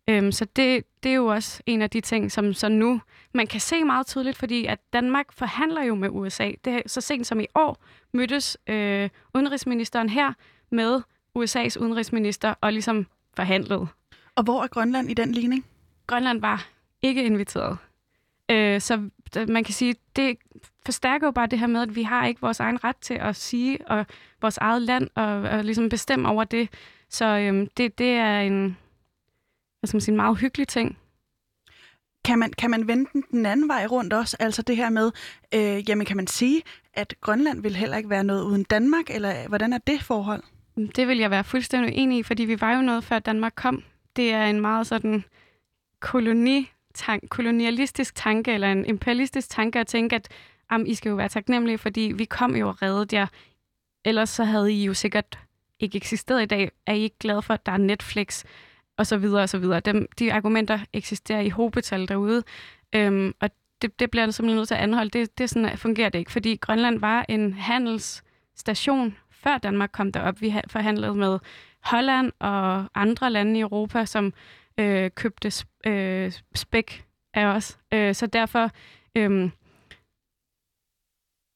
[0.10, 3.02] Øhm, så det, det er jo også en af de ting, som så nu
[3.34, 6.52] man kan se meget tydeligt, fordi at Danmark forhandler jo med USA.
[6.66, 10.34] Det er så sent som i år mødtes øh, udenrigsministeren her
[10.72, 11.02] med
[11.40, 13.88] USA's udenrigsminister og ligesom forhandlede.
[14.36, 15.66] og hvor er Grønland i den ligning?
[16.08, 16.68] Grønland var
[17.02, 17.78] ikke inviteret.
[18.52, 19.10] Øh, så
[19.48, 20.38] man kan sige, det
[20.86, 23.36] forstærker jo bare det her med, at vi har ikke vores egen ret til at
[23.36, 24.06] sige, og
[24.42, 26.70] vores eget land, og, og ligesom bestemme over det.
[27.10, 28.78] Så øhm, det, det er en,
[29.80, 30.98] hvad skal man sige, en meget hyggelig ting.
[32.26, 34.38] Kan man, kan man vende den den anden vej rundt også?
[34.40, 35.12] Altså det her med,
[35.54, 36.62] øh, jamen kan man sige,
[36.94, 40.44] at Grønland vil heller ikke være noget uden Danmark, eller hvordan er det forhold?
[40.96, 43.84] Det vil jeg være fuldstændig enig i, fordi vi var jo noget før Danmark kom.
[44.16, 45.24] Det er en meget sådan
[46.00, 50.28] koloni tank, kolonialistisk tanke, eller en imperialistisk tanke at tænke, at
[50.72, 53.28] jamen, I skal jo være taknemmelige, fordi vi kom jo og reddede jer.
[54.06, 55.40] Ellers så havde I jo sikkert
[55.80, 56.72] ikke eksisteret i dag.
[56.86, 58.44] Er I ikke glade for, at der er Netflix?
[58.98, 59.80] Og så videre og så videre.
[59.80, 62.44] Dem, de argumenter eksisterer i hobetal derude.
[62.96, 63.50] Øhm, og
[63.82, 65.10] det, det bliver jeg simpelthen nødt til at anholde.
[65.10, 70.42] Det, det sådan, fungerer det ikke, fordi Grønland var en handelsstation, før Danmark kom derop.
[70.42, 71.40] Vi forhandlede med
[71.84, 74.34] Holland og andre lande i Europa, som
[74.78, 77.80] øh, købte sp- øh, spæk af os.
[77.94, 78.72] Øh, så derfor,
[79.16, 79.50] øh,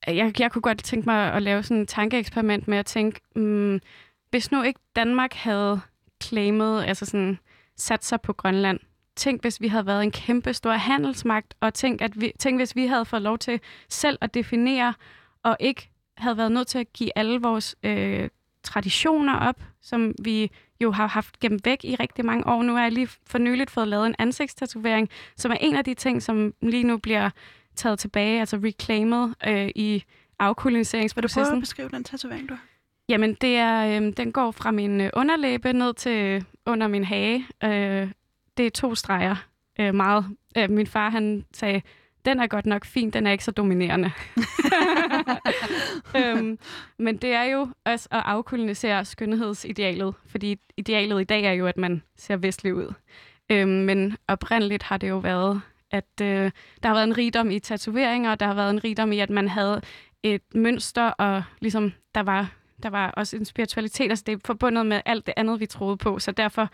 [0.08, 3.80] jeg, jeg kunne godt tænke mig at lave sådan et tankeeksperiment med at tænke, mm,
[4.30, 5.82] hvis nu ikke Danmark havde
[6.22, 7.40] claimet, altså sådan
[7.78, 8.80] sat sig på Grønland,
[9.16, 12.76] tænk hvis vi havde været en kæmpe stor handelsmagt, og tænk, at vi, tænk hvis
[12.76, 14.94] vi havde fået lov til selv at definere,
[15.44, 18.30] og ikke havde været nødt til at give alle vores øh,
[18.64, 22.64] traditioner op, som vi jo har haft gemt væk i rigtig mange år.
[22.64, 25.94] Nu har jeg lige for nyligt fået lavet en ansigtstatovering, som er en af de
[25.94, 27.30] ting, som lige nu bliver
[27.76, 30.04] taget tilbage, altså reclaimed øh, i
[30.40, 32.71] Vil du prøve at beskrive den tatovering, du har?
[33.12, 37.47] Jamen, det er, øh, den går fra min øh, underlæbe ned til under min hage.
[37.63, 38.08] Øh,
[38.58, 39.36] det er to streger.
[39.80, 40.26] Øh, meget.
[40.58, 41.82] Øh, min far, han sagde,
[42.26, 44.12] den er godt nok fin, den er ikke så dominerende.
[46.17, 46.60] øhm,
[46.97, 51.78] men det er jo også at afkolonisere skønhedsidealet, fordi idealet i dag er jo, at
[51.78, 52.93] man ser vestlig ud.
[53.50, 56.52] Øhm, men oprindeligt har det jo været at øh,
[56.84, 59.30] der har været en rigdom i tatoveringer, og der har været en rigdom i, at
[59.30, 59.82] man havde
[60.24, 62.52] et mønster, og ligesom der var,
[62.84, 65.98] der var også en spiritualitet, altså det er forbundet med alt det andet, vi troede
[65.98, 66.70] på, så derfor,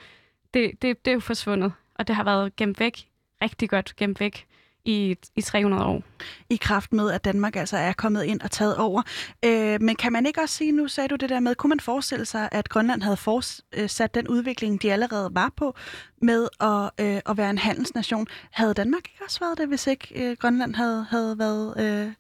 [0.54, 3.08] det, det, det er jo forsvundet, og det har været gemt væk,
[3.42, 4.48] rigtig godt gemt væk
[4.88, 6.04] i, i 300 år.
[6.50, 9.02] I kraft med, at Danmark altså er kommet ind og taget over.
[9.46, 11.80] Øh, men kan man ikke også sige, nu sagde du det der med, kunne man
[11.80, 15.76] forestille sig, at Grønland havde fortsat den udvikling, de allerede var på,
[16.22, 18.28] med at, øh, at være en handelsnation?
[18.52, 22.12] Havde Danmark ikke også været det, hvis ikke øh, Grønland havde, havde været øh,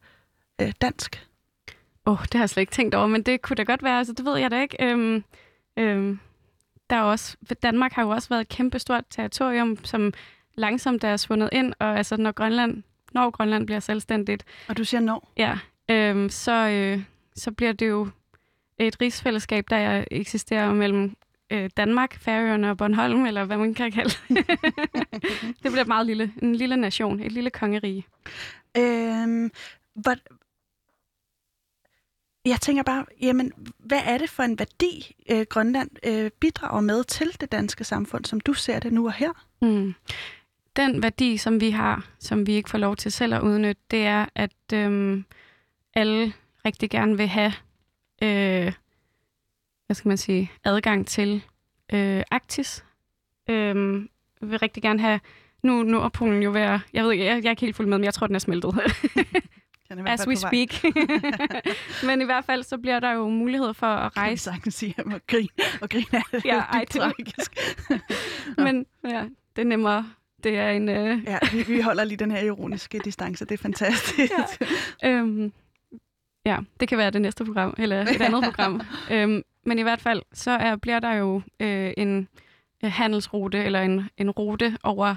[0.61, 1.27] øh, dansk?
[2.07, 3.97] Åh, oh, det har jeg slet ikke tænkt over, men det kunne da godt være,
[3.97, 4.77] altså det ved jeg da ikke.
[4.79, 5.23] Øhm,
[5.77, 6.19] øhm,
[6.89, 10.13] der er også, Danmark har jo også været et kæmpestort territorium, som
[10.55, 14.45] langsomt er svundet ind, og altså når Grønland, når Grønland bliver selvstændigt.
[14.67, 15.31] Og du siger når?
[15.37, 15.57] Ja,
[15.89, 17.03] øhm, så, øh,
[17.35, 18.07] så bliver det jo
[18.77, 21.15] et rigsfællesskab, der eksisterer mellem
[21.49, 24.45] øh, Danmark, Færøerne og Bornholm, eller hvad man kan kalde det.
[25.71, 26.33] bliver meget lille.
[26.41, 28.05] En lille nation, et lille kongerige.
[28.77, 29.51] Øhm,
[29.95, 30.15] hvad,
[32.47, 37.03] jeg tænker bare, jamen, hvad er det for en værdi, øh, Grønland øh, bidrager med
[37.03, 39.31] til det danske samfund, som du ser det nu og her?
[39.61, 39.93] Mm
[40.77, 44.05] den værdi, som vi har, som vi ikke får lov til selv at udnytte, det
[44.05, 45.23] er, at øh,
[45.93, 46.33] alle
[46.65, 47.53] rigtig gerne vil have,
[48.23, 48.73] øh,
[49.85, 51.43] hvad skal man sige, adgang til
[51.93, 52.85] øh, Arktis.
[53.49, 54.05] Øh,
[54.41, 55.19] vil rigtig gerne have,
[55.63, 56.61] nu, nu er Polen jo ved
[56.93, 58.39] jeg ved ikke, jeg, jeg er ikke helt fuld med, men jeg tror, den er
[58.39, 58.75] smeltet.
[59.89, 60.83] As we speak.
[62.07, 64.51] Men i hvert fald, så bliver der jo mulighed for at rejse.
[64.63, 65.47] Kan sige, at grine,
[65.81, 67.57] og grine er det ja, ej, det tragisk.
[68.65, 69.23] Men ja,
[69.55, 70.05] det er nemmere
[70.43, 70.89] det er en...
[70.89, 71.23] Øh...
[71.23, 73.45] Ja, vi, vi holder lige den her ironiske distance.
[73.45, 74.31] Det er fantastisk.
[75.03, 75.09] ja.
[75.09, 75.53] Øhm,
[76.45, 78.81] ja, det kan være det næste program, eller et andet program.
[79.11, 82.27] Øhm, men i hvert fald, så er, bliver der jo øh, en
[82.83, 85.15] handelsrute, eller en, en rute over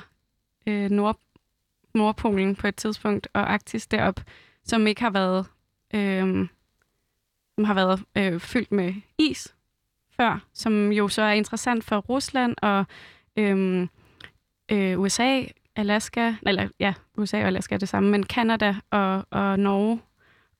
[0.66, 1.18] øh, Nord,
[1.94, 4.20] Nordpolen på et tidspunkt, og Arktis derop,
[4.64, 5.46] som ikke har været,
[5.94, 6.48] øh,
[7.54, 9.54] som har været øh, fyldt med is
[10.16, 12.84] før, som jo så er interessant for Rusland og
[13.36, 13.88] øh,
[14.72, 15.42] øh, USA,
[15.76, 20.00] Alaska, eller ja, USA og Alaska er det samme, men Kanada og, og Norge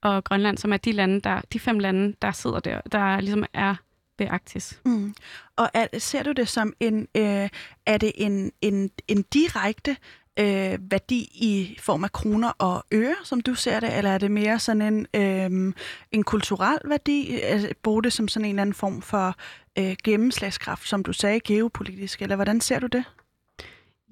[0.02, 3.44] og Grønland, som er de lande, der, de fem lande, der sidder der, der ligesom
[3.52, 3.74] er
[4.18, 4.80] ved Arktis.
[4.84, 5.14] Mm.
[5.56, 7.48] Og er, ser du det som en, øh,
[7.86, 9.96] er det en, en, en direkte
[10.38, 14.30] øh, værdi i form af kroner og øre, som du ser det, eller er det
[14.30, 15.74] mere sådan en, øh,
[16.12, 17.40] en kulturel værdi?
[17.40, 19.36] Altså, bruge det som sådan en eller anden form for
[19.78, 23.04] øh, gennemslagskraft, som du sagde, geopolitisk, eller hvordan ser du det?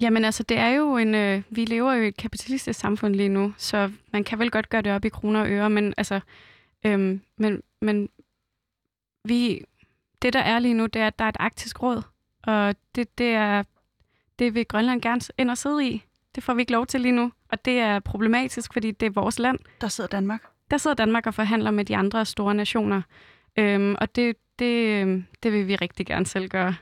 [0.01, 1.15] Jamen altså, det er jo en...
[1.15, 4.69] Øh, vi lever jo i et kapitalistisk samfund lige nu, så man kan vel godt
[4.69, 6.21] gøre det op i kroner og øre, men altså...
[6.87, 8.09] Øhm, men, men
[9.25, 9.65] vi...
[10.23, 12.03] Det, der er lige nu, det er, at der er et arktisk råd,
[12.43, 13.63] og det, det er...
[14.39, 16.03] Det vil Grønland gerne ind og sidde i.
[16.39, 19.11] Det får vi ikke lov til lige nu, og det er problematisk, fordi det er
[19.11, 19.59] vores land.
[19.81, 20.43] Der sidder Danmark.
[20.71, 23.03] Der sidder Danmark og forhandler med de andre store nationer,
[23.59, 26.75] øhm, og det, det, øhm, det vil vi rigtig gerne selv gøre.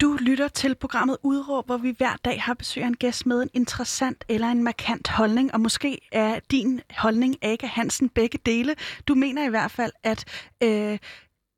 [0.00, 3.42] Du lytter til programmet Udråb, hvor vi hver dag har besøg af en gæst med
[3.42, 8.74] en interessant eller en markant holdning, og måske er din holdning Aga Hansen begge dele.
[9.08, 10.24] Du mener i hvert fald, at,
[10.62, 10.98] øh,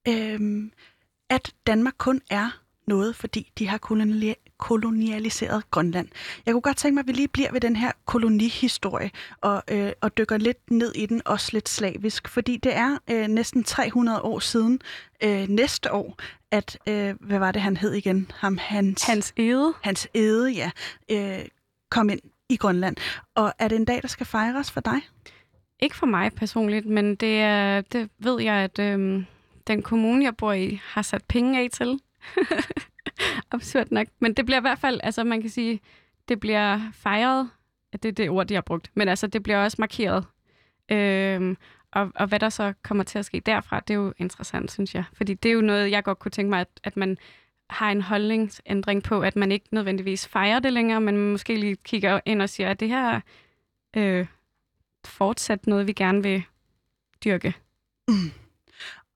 [0.09, 0.71] øh,
[1.31, 3.79] at Danmark kun er noget, fordi de har
[4.61, 6.09] kolonialiseret Grønland.
[6.47, 9.93] Jeg kunne godt tænke mig, at vi lige bliver ved den her kolonihistorie og, øh,
[10.01, 14.23] og dykker lidt ned i den, også lidt slavisk, fordi det er øh, næsten 300
[14.23, 14.81] år siden
[15.23, 16.19] øh, næste år,
[16.51, 18.31] at, øh, hvad var det, han hed igen?
[18.35, 19.75] Ham, hans, hans Ede.
[19.83, 20.71] Hans Ede, ja,
[21.11, 21.45] øh,
[21.91, 22.97] kom ind i Grønland.
[23.35, 25.01] Og er det en dag, der skal fejres for dig?
[25.81, 29.25] Ikke for mig personligt, men det, er, det ved jeg, at øh,
[29.67, 32.01] den kommune, jeg bor i, har sat penge af til.
[33.53, 34.07] Absurd nok.
[34.19, 35.81] Men det bliver i hvert fald, altså man kan sige,
[36.29, 37.51] det bliver fejret.
[37.93, 38.91] Det er det ord, de har brugt.
[38.95, 40.25] Men altså, det bliver også markeret.
[40.91, 41.57] Øhm,
[41.93, 44.95] og, og hvad der så kommer til at ske derfra, det er jo interessant, synes
[44.95, 45.05] jeg.
[45.13, 47.19] Fordi det er jo noget, jeg godt kunne tænke mig, at, at man
[47.71, 52.21] har en holdningsændring på, at man ikke nødvendigvis fejrer det længere, men måske lige kigger
[52.25, 53.21] ind og siger, at det her
[53.97, 54.27] øh,
[55.05, 56.43] fortsat noget, vi gerne vil
[57.25, 57.55] dyrke.
[58.09, 58.15] Mm.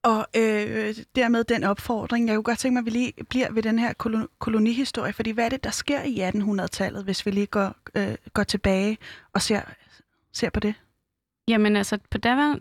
[0.04, 3.62] Og øh, dermed den opfordring, jeg kunne godt tænke mig, at vi lige bliver ved
[3.62, 3.92] den her
[4.38, 8.42] kolonihistorie, fordi hvad er det, der sker i 1800-tallet, hvis vi lige går, øh, går
[8.42, 8.98] tilbage
[9.32, 9.60] og ser,
[10.32, 10.74] ser på det?
[11.48, 12.56] Jamen altså, på der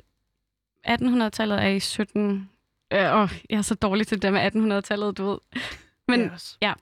[0.87, 2.49] 1800-tallet er i 17...
[2.93, 5.37] Øh, åh, jeg er så dårlig til det med 1800-tallet, du ved.
[6.07, 6.73] Men ja,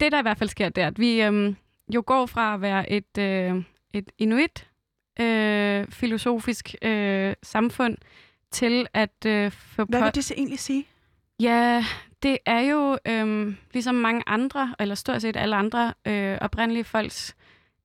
[0.00, 1.54] det der i hvert fald sker, det er, at vi øh,
[1.94, 4.70] jo går fra at være et, øh, et inuit
[5.20, 7.96] øh, filosofisk øh, samfund
[8.54, 9.84] til at øh, få...
[9.84, 10.86] Hvad vil det så egentlig sige?
[11.40, 11.84] Ja,
[12.22, 17.36] det er jo øh, ligesom mange andre, eller stort set alle andre øh, oprindelige folks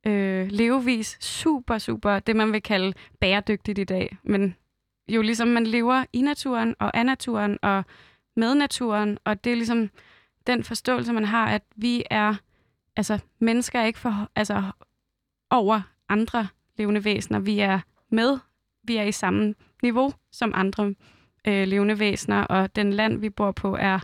[0.06, 1.18] øh, levevis.
[1.20, 4.18] Super, super, det man vil kalde bæredygtigt i dag.
[4.24, 4.56] Men
[5.10, 7.84] jo ligesom man lever i naturen og af naturen og
[8.36, 9.90] med naturen, og det er ligesom
[10.48, 12.36] den forståelse, man har, at vi er,
[12.96, 14.64] altså mennesker er ikke for, altså,
[15.50, 17.40] over andre levende væsener.
[17.40, 17.80] Vi er
[18.10, 18.40] med,
[18.84, 20.96] vi er i samme niveau som andre
[21.48, 24.00] øh, levende væsener, og den land, vi bor på, er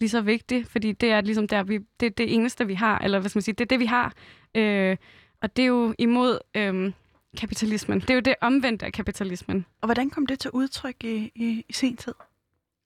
[0.00, 2.98] lige så vigtig, fordi det er ligesom der, vi, det er det eneste, vi har,
[2.98, 4.12] eller hvad skal man sige, det er det, vi har.
[4.54, 4.96] Øh,
[5.42, 6.92] og det er jo imod øh,
[7.36, 8.00] kapitalismen.
[8.00, 9.66] Det er jo det omvendte af kapitalismen.
[9.80, 12.14] Og hvordan kom det til udtryk i, i, i sen tid?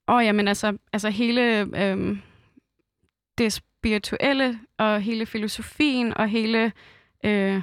[0.07, 2.17] Åh, oh, jamen altså, altså hele øh,
[3.37, 6.71] det spirituelle, og hele filosofien, og hele
[7.23, 7.61] øh,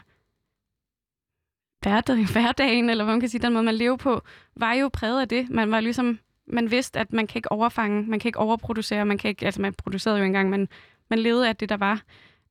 [1.80, 4.22] hverdagen, hverdagen, eller hvad man kan sige, den måde, man lever på,
[4.56, 5.50] var jo præget af det.
[5.50, 9.18] Man var ligesom, man vidste, at man kan ikke overfange, man kan ikke overproducere, man
[9.18, 10.68] kan ikke, altså man producerede jo engang, men
[11.10, 12.02] man levede af det, der var.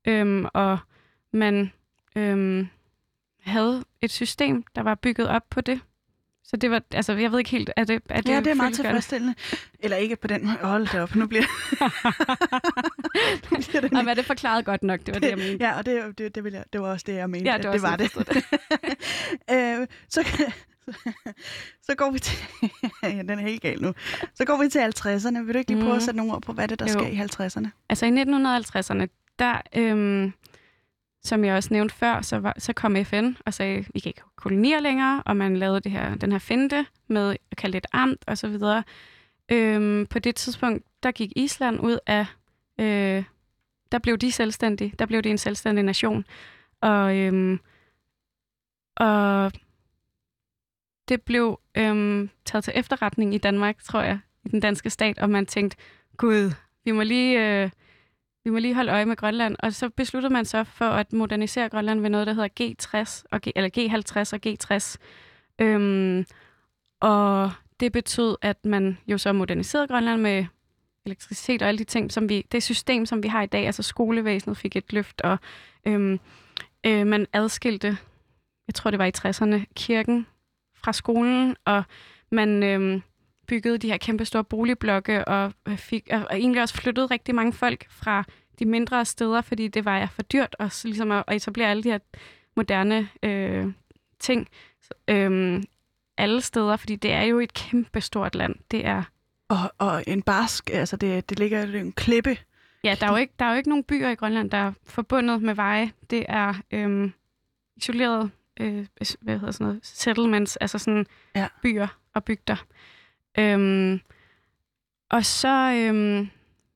[0.07, 0.77] Øhm, og
[1.33, 1.71] man
[2.15, 2.67] øhm,
[3.41, 5.81] havde et system, der var bygget op på det.
[6.43, 8.53] Så det var, altså, jeg ved ikke helt, er det er det Ja, det er
[8.53, 9.35] meget tilfredsstillende.
[9.79, 10.57] Eller ikke på den måde.
[10.61, 11.43] Hold da op, nu bliver
[13.81, 13.91] det...
[13.91, 15.65] Jamen, er det forklaret godt nok, det var det, jeg mente.
[15.65, 17.51] Ja, og det, det, det, jeg, det var også det, jeg mente.
[17.51, 18.43] Ja, det var, det, var det.
[19.81, 20.51] øh, så,
[21.87, 22.37] så går vi til...
[23.03, 23.93] ja, den er helt gal nu.
[24.35, 25.43] Så går vi til 50'erne.
[25.43, 25.97] Vil du ikke lige prøve mm.
[25.97, 26.91] at sætte nogle ord på, hvad det der jo.
[26.91, 27.69] sker i 50'erne?
[27.89, 29.07] Altså i 1950'erne,
[29.39, 29.61] der...
[29.75, 30.33] Øhm,
[31.23, 34.21] som jeg også nævnte før, så, var, så kom FN og sagde, vi kan ikke
[34.35, 37.89] kolonier længere, og man lavede det her, den her finte med at kalde det et
[37.93, 38.83] amt og så videre.
[39.51, 42.25] Øhm, på det tidspunkt, der gik Island ud af,
[42.79, 43.23] øh,
[43.91, 46.25] der blev de selvstændige, der blev de en selvstændig nation.
[46.81, 47.59] Og, øhm,
[48.95, 49.51] og
[51.09, 55.29] det blev øhm, taget til efterretning i Danmark, tror jeg, i den danske stat, og
[55.29, 55.77] man tænkte,
[56.17, 56.51] gud,
[56.85, 57.63] vi må lige...
[57.63, 57.69] Øh,
[58.43, 59.55] vi må lige holde øje med Grønland.
[59.59, 63.41] Og så besluttede man så for at modernisere Grønland ved noget, der hedder G60, og
[63.41, 64.97] G, eller G50 og G60.
[65.59, 66.25] Øhm,
[66.99, 70.45] og det betød, at man jo så moderniserede Grønland med
[71.09, 73.83] elektricitet og alle de ting, som vi, det system, som vi har i dag, altså
[73.83, 75.37] skolevæsenet fik et løft, og
[75.85, 76.19] øhm,
[76.85, 77.97] øh, man adskilte,
[78.67, 80.27] jeg tror det var i 60'erne, kirken
[80.75, 81.83] fra skolen, og
[82.31, 83.01] man øhm,
[83.47, 87.53] byggede de her kæmpe store boligblokke, og, øh, fik, og egentlig også flyttede rigtig mange
[87.53, 88.23] folk fra
[88.59, 91.99] de mindre steder, fordi det var for dyrt også, ligesom at, etablere alle de her
[92.55, 93.67] moderne øh,
[94.19, 94.47] ting
[95.07, 95.63] øh,
[96.17, 98.55] alle steder, fordi det er jo et kæmpe stort land.
[98.71, 99.03] Det er
[99.49, 102.37] og, og en barsk, altså det, det ligger i en klippe.
[102.83, 104.71] Ja, der er, jo ikke, der er jo ikke nogen byer i Grønland, der er
[104.83, 105.91] forbundet med veje.
[106.09, 107.13] Det er øhm,
[107.75, 108.85] isoleret, øh,
[109.21, 111.47] hvad hedder sådan noget, settlements, altså sådan ja.
[111.61, 112.65] byer og bygder.
[113.39, 114.01] Øhm,
[115.09, 116.29] og så øhm,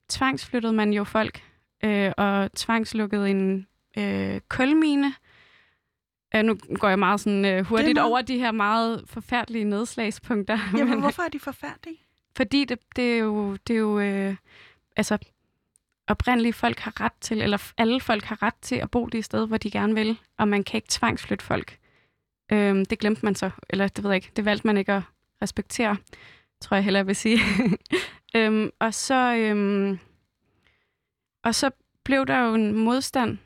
[0.09, 1.43] tvangsflyttede man jo folk
[1.83, 5.13] øh, og tvangslukkede en øh, kulmine.
[6.35, 8.09] Øh, nu går jeg meget sådan, øh, hurtigt meget...
[8.09, 10.57] over de her meget forfærdelige nedslagspunkter.
[10.77, 12.02] Ja, men hvorfor er de forfærdelige?
[12.35, 14.35] Fordi det, det er jo, det er jo øh,
[14.95, 15.17] altså,
[16.07, 19.47] oprindelige folk har ret til, eller alle folk har ret til at bo det sted,
[19.47, 21.79] hvor de gerne vil, og man kan ikke tvangsflytte folk.
[22.51, 25.01] Øhm, det glemte man så, eller det ved jeg ikke, det valgte man ikke at
[25.41, 25.97] respektere
[26.63, 27.39] tror jeg hellere vil sige.
[28.35, 29.99] øhm, og så øhm,
[31.43, 31.71] og så
[32.03, 33.37] blev der jo en modstand,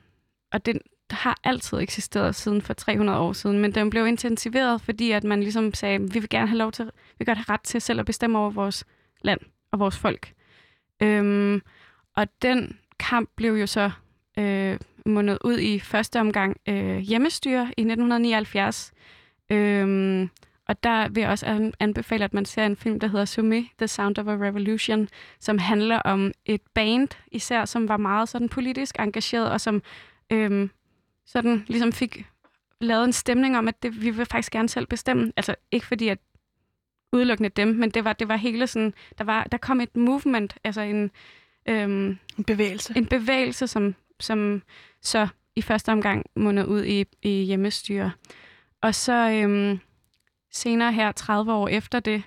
[0.51, 0.79] og den
[1.11, 5.39] har altid eksisteret siden for 300 år siden, men den blev intensiveret, fordi at man
[5.39, 7.99] ligesom sagde, vi vil gerne have lov til, vi vil godt have ret til selv
[7.99, 8.85] at bestemme over vores
[9.21, 9.39] land
[9.71, 10.33] og vores folk.
[11.03, 11.61] Øhm,
[12.15, 13.91] og den kamp blev jo så
[14.39, 18.91] øh, mundet ud i første omgang øh, hjemmestyre i 1979.
[19.49, 20.29] Øhm,
[20.67, 23.87] og der vil jeg også anbefale, at man ser en film, der hedder Sumi, The
[23.87, 28.95] Sound of a Revolution, som handler om et band, især som var meget sådan politisk
[28.99, 29.81] engageret, og som
[30.29, 30.69] øhm,
[31.27, 32.25] sådan ligesom fik
[32.81, 35.33] lavet en stemning om, at det, vi vil faktisk gerne selv bestemme.
[35.37, 36.19] Altså ikke fordi, at
[37.13, 40.57] udelukkende dem, men det var, det var hele sådan, der, var, der kom et movement,
[40.63, 41.11] altså en,
[41.69, 42.93] øhm, en bevægelse.
[42.97, 44.61] En bevægelse, som, som
[45.01, 48.11] så i første omgang mundede ud i, i hjemmestyre.
[48.81, 49.79] Og så, øhm,
[50.51, 52.23] Senere her, 30 år efter det,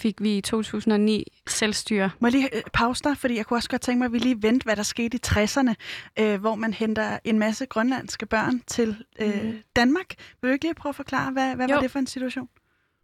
[0.00, 2.10] fik vi i 2009 selvstyre.
[2.18, 4.18] Må jeg lige øh, pause dig, fordi jeg kunne også godt tænke mig, at vi
[4.18, 5.74] lige vendte, hvad der skete i 60'erne,
[6.20, 9.58] øh, hvor man henter en masse grønlandske børn til øh, mm.
[9.76, 10.14] Danmark.
[10.40, 12.48] Vil du ikke lige prøve at forklare, hvad, hvad var det for en situation?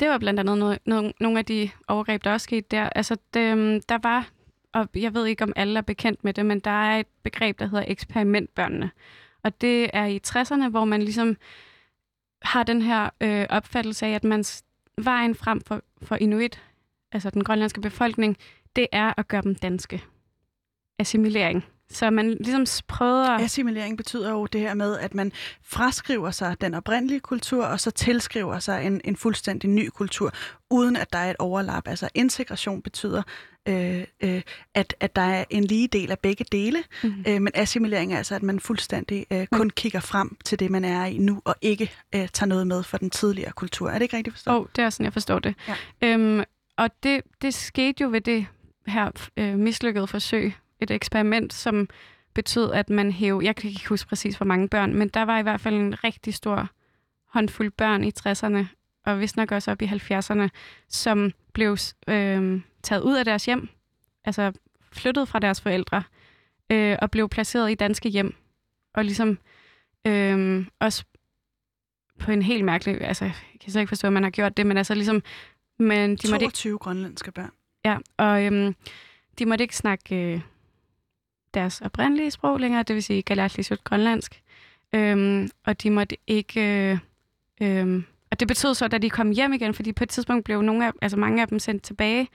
[0.01, 2.89] Det var blandt andet noget, noget, nogle af de overgreb, der også skete der.
[2.89, 4.29] Altså, det, øhm, der var,
[4.73, 7.59] og jeg ved ikke, om alle er bekendt med det, men der er et begreb,
[7.59, 8.91] der hedder eksperimentbørnene.
[9.43, 11.37] Og det er i 60'erne, hvor man ligesom
[12.43, 14.45] har den her øh, opfattelse af, at man
[14.99, 16.63] vejen frem for, for Inuit,
[17.13, 18.37] altså den grønlandske befolkning,
[18.77, 20.05] det er at gøre dem danske.
[20.99, 21.65] Assimilering.
[21.91, 22.67] Så man ligesom
[23.01, 23.41] at...
[23.43, 25.33] Assimilering betyder jo det her med, at man
[25.63, 30.33] fraskriver sig den oprindelige kultur, og så tilskriver sig en, en fuldstændig ny kultur,
[30.71, 31.89] uden at der er et overlap.
[31.89, 33.23] Altså integration betyder,
[33.69, 34.43] øh, øh,
[34.75, 37.25] at, at der er en lige del af begge dele, Mhm.
[37.29, 40.85] øh, men assimilering er altså, at man fuldstændig øh, kun kigger frem til det, man
[40.85, 43.89] er i nu, og ikke øh, tager noget med fra den tidligere kultur.
[43.89, 44.55] Er det ikke rigtigt forstået?
[44.57, 45.55] Åh, oh, det er sådan, jeg forstår det.
[45.69, 45.75] Ja.
[46.03, 46.43] Øhm,
[46.77, 48.47] og det, det skete jo ved det
[48.87, 51.89] her øh, mislykkede forsøg, et eksperiment, som
[52.35, 55.39] betød, at man hævde, jeg kan ikke huske præcis, hvor mange børn, men der var
[55.39, 56.71] i hvert fald en rigtig stor
[57.33, 58.67] håndfuld børn i 60'erne,
[59.07, 60.49] og vist nok også op i 70'erne,
[60.89, 61.77] som blev
[62.09, 63.69] øh, taget ud af deres hjem,
[64.25, 64.53] altså
[64.93, 66.03] flyttet fra deres forældre,
[66.71, 68.35] øh, og blev placeret i danske hjem.
[68.95, 69.39] Og ligesom
[70.07, 71.05] øh, også
[72.19, 74.67] på en helt mærkelig, altså jeg kan så ikke forstå, at man har gjort det,
[74.67, 75.23] men altså ligesom,
[75.79, 77.51] men de måtte ikke 22 grønlandske børn.
[77.85, 78.75] Ja, og øhm,
[79.39, 80.41] de måtte ikke snakke øh,
[81.55, 84.43] deres oprindelige sprog længere, det vil sige galatlisut grønlandsk.
[84.93, 86.61] Øhm, og de måtte ikke...
[86.61, 86.99] Øh,
[87.61, 90.45] øh, og det betød så, at da de kom hjem igen, fordi på et tidspunkt
[90.45, 92.29] blev nogle af, altså mange af dem sendt tilbage,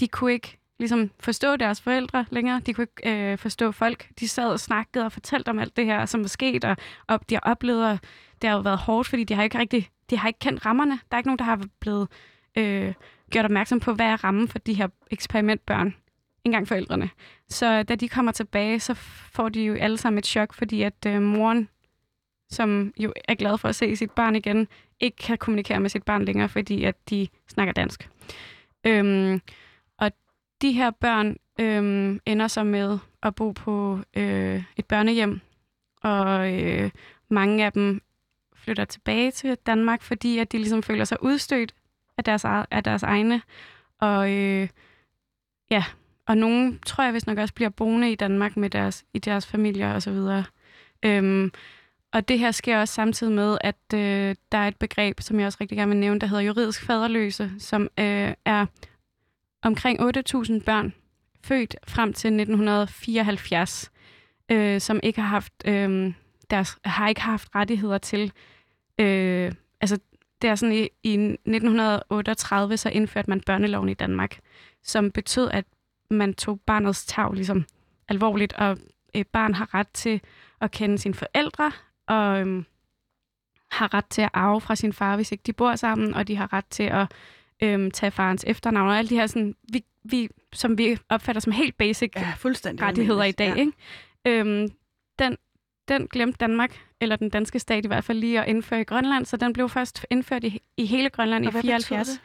[0.00, 2.60] de kunne ikke ligesom forstå deres forældre længere.
[2.66, 4.08] De kunne ikke øh, forstå folk.
[4.20, 6.76] De sad og snakkede og fortalte om alt det her, som var sket, og,
[7.06, 7.98] og de har oplevet, og
[8.42, 10.90] det har jo været hårdt, fordi de har ikke rigtig, de har ikke kendt rammerne.
[10.90, 12.08] Der er ikke nogen, der har blevet
[12.58, 12.94] øh,
[13.30, 15.94] gjort opmærksom på, hvad er rammen for de her eksperimentbørn.
[16.44, 17.10] Engang forældrene.
[17.48, 18.94] Så da de kommer tilbage, så
[19.32, 21.68] får de jo alle sammen et chok, fordi at øh, moren,
[22.50, 24.68] som jo er glad for at se sit barn igen,
[25.00, 28.10] ikke kan kommunikere med sit barn længere, fordi at de snakker dansk.
[28.86, 29.40] Øhm,
[29.98, 30.12] og
[30.62, 35.40] de her børn øhm, ender så med at bo på øh, et børnehjem,
[36.02, 36.90] og øh,
[37.28, 38.02] mange af dem
[38.54, 41.74] flytter tilbage til Danmark, fordi at de ligesom føler sig udstødt
[42.18, 43.42] af deres, af deres egne.
[44.00, 44.68] Og øh,
[45.70, 45.84] ja,
[46.26, 49.46] og nogen tror jeg vist nok også bliver boende i Danmark med deres, i deres
[49.46, 50.44] familier og så videre.
[51.02, 51.52] Øhm,
[52.12, 55.46] og det her sker også samtidig med, at øh, der er et begreb, som jeg
[55.46, 58.66] også rigtig gerne vil nævne, der hedder juridisk faderløse, som øh, er
[59.62, 60.94] omkring 8.000 børn
[61.44, 63.90] født frem til 1974,
[64.50, 66.12] øh, som ikke har haft øh,
[66.50, 68.32] deres har ikke haft rettigheder til.
[68.98, 69.98] Øh, altså,
[70.42, 74.38] det er sådan i, i 1938 så indførte man børneloven i Danmark,
[74.82, 75.64] som betød, at
[76.10, 77.64] man tog barnets tag ligesom
[78.08, 78.78] alvorligt, og
[79.14, 80.20] et barn har ret til
[80.60, 81.72] at kende sine forældre,
[82.06, 82.64] og øhm,
[83.70, 86.36] har ret til at arve fra sin far, hvis ikke de bor sammen, og de
[86.36, 87.12] har ret til at
[87.62, 91.52] øhm, tage farens efternavn, og alle de her, sådan, vi, vi, som vi opfatter som
[91.52, 93.56] helt basic Ja, fuldstændig rettigheder i dag.
[93.58, 93.72] Ikke?
[94.26, 94.68] Øhm,
[95.18, 95.36] den,
[95.88, 99.24] den glemte Danmark, eller den danske stat i hvert fald lige at indføre i Grønland,
[99.26, 102.08] så den blev først indført i, i hele Grønland Og i hvad 74.
[102.08, 102.22] betød det?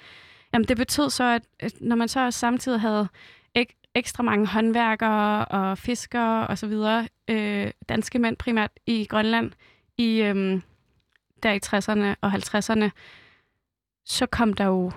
[0.53, 3.07] Jamen, det betød så, at, når man så samtidig havde
[3.55, 9.51] ek, ekstra mange håndværkere og fiskere og så videre, øh, danske mænd primært i Grønland,
[9.97, 10.61] i øh,
[11.43, 12.89] der i 60'erne og 50'erne,
[14.05, 14.91] så kom der jo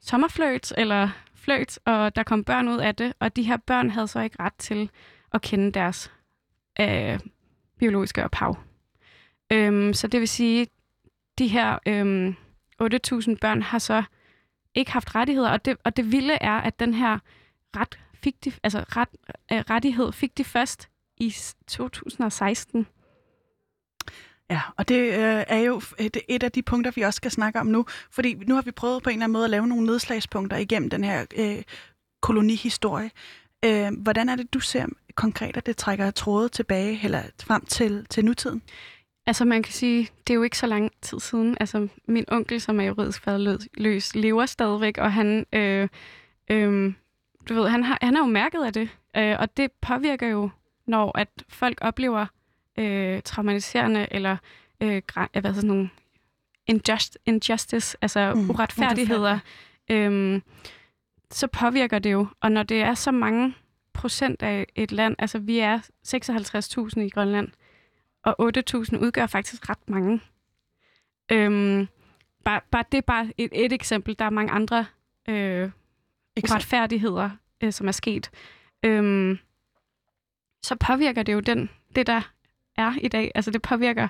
[0.00, 4.08] sommerfløjt eller fløjt, og der kom børn ud af det, og de her børn havde
[4.08, 4.90] så ikke ret til
[5.32, 6.12] at kende deres
[6.80, 7.18] øh,
[7.78, 8.56] biologiske ophav.
[9.52, 10.66] Øhm, så det vil sige,
[11.38, 12.36] de her øhm,
[12.82, 14.02] 8.000 børn har så
[14.74, 17.18] ikke haft rettigheder, og det, og det vilde er, at den her
[17.76, 19.08] ret fik de, altså ret,
[19.52, 21.34] øh, rettighed fik de først i
[21.66, 22.86] 2016.
[24.50, 27.30] Ja, og det øh, er jo øh, et, et af de punkter, vi også skal
[27.30, 29.66] snakke om nu, fordi nu har vi prøvet på en eller anden måde at lave
[29.66, 31.62] nogle nedslagspunkter igennem den her øh,
[32.22, 33.10] kolonihistorie.
[33.66, 38.06] Øh, hvordan er det, du ser konkret, at det trækker tråde tilbage eller frem til,
[38.10, 38.62] til nutiden?
[39.26, 41.56] Altså man kan sige, det er jo ikke så lang tid siden.
[41.60, 45.88] Altså min onkel, som er juridisk faderløs, lever stadigvæk, og han, øh,
[46.50, 46.92] øh,
[47.48, 48.88] du ved, han, har, han er jo mærket af det.
[49.16, 50.50] Øh, og det påvirker jo,
[50.86, 52.26] når at folk oplever
[52.78, 54.36] øh, traumatiserende eller
[54.80, 55.90] øh, hvad hedder sådan nogle
[56.66, 59.38] injust, injustice, altså Mm, uretfærdigheder,
[59.90, 60.40] øh,
[61.30, 62.26] så påvirker det jo.
[62.40, 63.54] Og når det er så mange
[63.92, 67.48] procent af et land, altså vi er 56.000 i Grønland,
[68.22, 70.20] og 8.000 udgør faktisk ret mange.
[71.32, 71.86] Øhm,
[72.44, 74.18] bare, bare, det er bare et, et eksempel.
[74.18, 74.86] Der er mange andre
[75.28, 75.70] øh,
[76.36, 77.30] retfærdigheder,
[77.62, 78.30] øh, som er sket.
[78.82, 79.38] Øhm,
[80.62, 82.32] så påvirker det jo den, det, der
[82.76, 83.32] er i dag.
[83.34, 84.08] Altså det påvirker...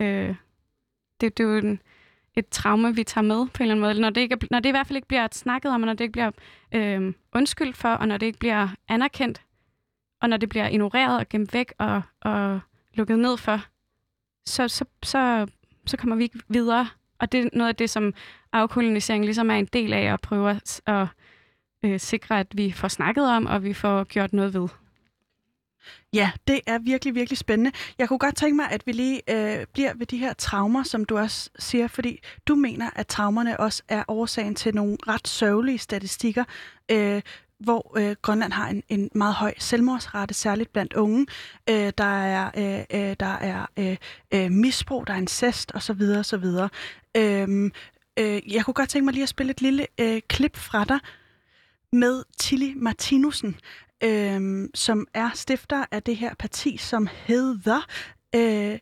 [0.00, 0.34] Øh,
[1.20, 1.82] det, det er jo en,
[2.38, 4.00] et traume, vi tager med på en eller anden måde.
[4.00, 5.92] Når det, ikke er, når det i hvert fald ikke bliver snakket om, og når
[5.92, 6.30] det ikke bliver
[6.72, 9.42] øh, undskyldt for, og når det ikke bliver anerkendt,
[10.22, 12.60] og når det bliver ignoreret og gemt væk og, og
[12.94, 13.60] lukket ned for,
[14.46, 15.46] så, så, så,
[15.86, 16.88] så kommer vi ikke videre.
[17.18, 18.14] Og det er noget af det, som
[18.52, 21.06] afkolonisering ligesom er en del af at prøve at, at
[21.84, 24.68] øh, sikre, at vi får snakket om, og vi får gjort noget ved.
[26.12, 27.72] Ja, det er virkelig, virkelig spændende.
[27.98, 31.04] Jeg kunne godt tænke mig, at vi lige øh, bliver ved de her traumer, som
[31.04, 35.78] du også siger, fordi du mener, at traumerne også er årsagen til nogle ret sørgelige
[35.78, 36.44] statistikker,
[36.90, 37.22] øh,
[37.60, 41.26] hvor øh, Grønland har en, en meget høj selvmordsrate, særligt blandt unge.
[41.70, 43.96] Øh, der er, øh, øh der er øh,
[44.34, 46.02] øh, misbrug, der er incest osv.
[46.18, 46.44] osv.
[47.16, 47.70] Øh,
[48.18, 50.98] øh, jeg kunne godt tænke mig lige at spille et lille øh, klip fra dig
[51.92, 53.56] med Tilly Martinussen,
[54.04, 57.86] øh, som er stifter af det her parti, som hedder
[58.34, 58.78] øh,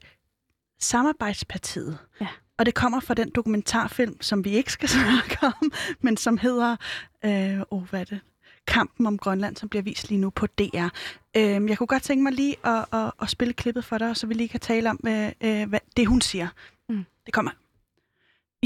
[0.80, 1.98] Samarbejdspartiet.
[2.20, 2.26] Ja.
[2.58, 6.76] Og det kommer fra den dokumentarfilm, som vi ikke skal snakke om, men som hedder,
[7.24, 8.20] øh, oh, hvad er det?
[8.66, 10.88] Kampen om Grønland, som bliver vist lige nu på DR.
[11.36, 14.26] Øh, jeg kunne godt tænke mig lige at, at, at spille klippet for dig, så
[14.26, 16.48] vi lige kan tale om, øh, øh, hvad det hun siger.
[16.88, 17.04] Mm.
[17.26, 17.50] Det kommer.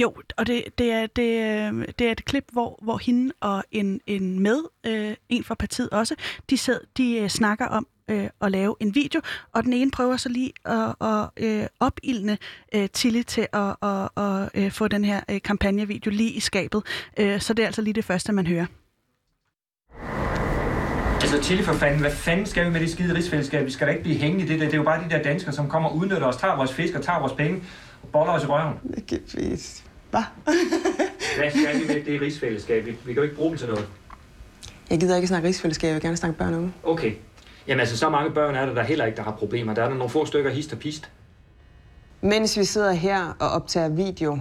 [0.01, 3.65] Jo, og det, det, er, det, øh, det er et klip, hvor, hvor hende og
[3.71, 6.15] en, en med, øh, en fra partiet også,
[6.51, 9.21] de, sid, de øh, snakker om øh, at lave en video,
[9.53, 12.39] og den ene prøver så lige at, at øh, opildne
[12.75, 16.83] øh, Tilly til at, at, at øh, få den her øh, kampagnevideo lige i skabet.
[17.17, 18.67] Øh, så det er altså lige det første, man hører.
[21.21, 23.67] Altså Tilly for fanden, hvad fanden skal vi med det skide rigsfællesskab?
[23.67, 24.67] Vi skal da ikke blive hængende i det der.
[24.67, 26.95] Det er jo bare de der danskere, som kommer og udnytter os, tager vores fisk
[26.95, 27.63] og tager vores penge
[28.03, 28.75] og boller os i røven.
[30.11, 30.23] Hvad?
[31.39, 32.87] Hvad skal vi med det rigsfællesskab?
[32.87, 33.89] Vi, vi kan jo ikke bruge dem til noget.
[34.91, 36.73] Jeg gider ikke snakke rigsfællesskab, jeg vil gerne snakke børn og unge.
[36.83, 37.13] Okay.
[37.67, 39.75] Jamen altså, så mange børn er der, der heller ikke der har problemer.
[39.75, 41.11] Der er der nogle få stykker hist og pist.
[42.21, 44.39] Mens vi sidder her og optager video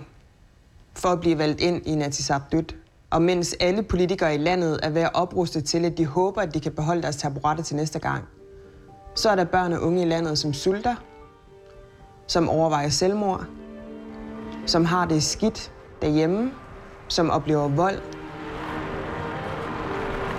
[0.96, 2.76] for at blive valgt ind i Natisabdut,
[3.10, 6.54] og mens alle politikere i landet er ved at opruste til, at de håber, at
[6.54, 8.24] de kan beholde deres taburetter til næste gang,
[9.16, 10.96] så er der børn og unge i landet, som sulter,
[12.28, 13.46] som overvejer selvmord,
[14.70, 16.52] som har det skidt derhjemme,
[17.08, 18.00] som oplever vold.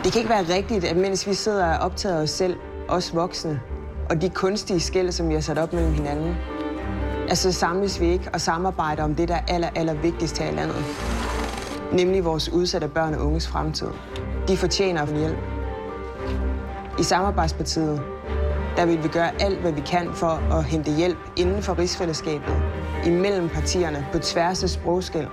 [0.04, 2.56] Det kan ikke være rigtigt, at mens vi sidder og optager os selv,
[2.88, 3.60] os voksne,
[4.10, 6.36] og de kunstige skæld, som vi har sat op mellem hinanden,
[7.28, 10.54] altså samles vi ikke og samarbejder om det, der er aller, aller vigtigst her i
[10.54, 10.84] landet.
[11.92, 13.88] Nemlig vores udsatte børn og unges fremtid.
[14.48, 15.38] De fortjener en hjælp.
[16.98, 18.02] I Samarbejdspartiet,
[18.76, 22.62] der vil vi gøre alt, hvad vi kan for at hente hjælp inden for rigsfællesskabet,
[23.06, 25.26] imellem partierne, på tværs af sprogskæld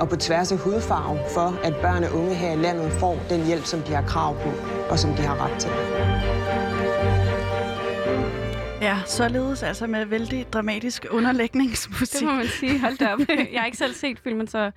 [0.00, 3.46] og på tværs af hudfarve, for at børn og unge her i landet får den
[3.46, 4.50] hjælp, som de har krav på
[4.90, 5.70] og som de har ret til.
[8.80, 12.18] Ja, således altså med vældig dramatisk underlægningsmusik.
[12.20, 12.80] Det må man sige.
[12.80, 13.18] Hold da op.
[13.28, 14.70] Jeg har ikke selv set filmen, så...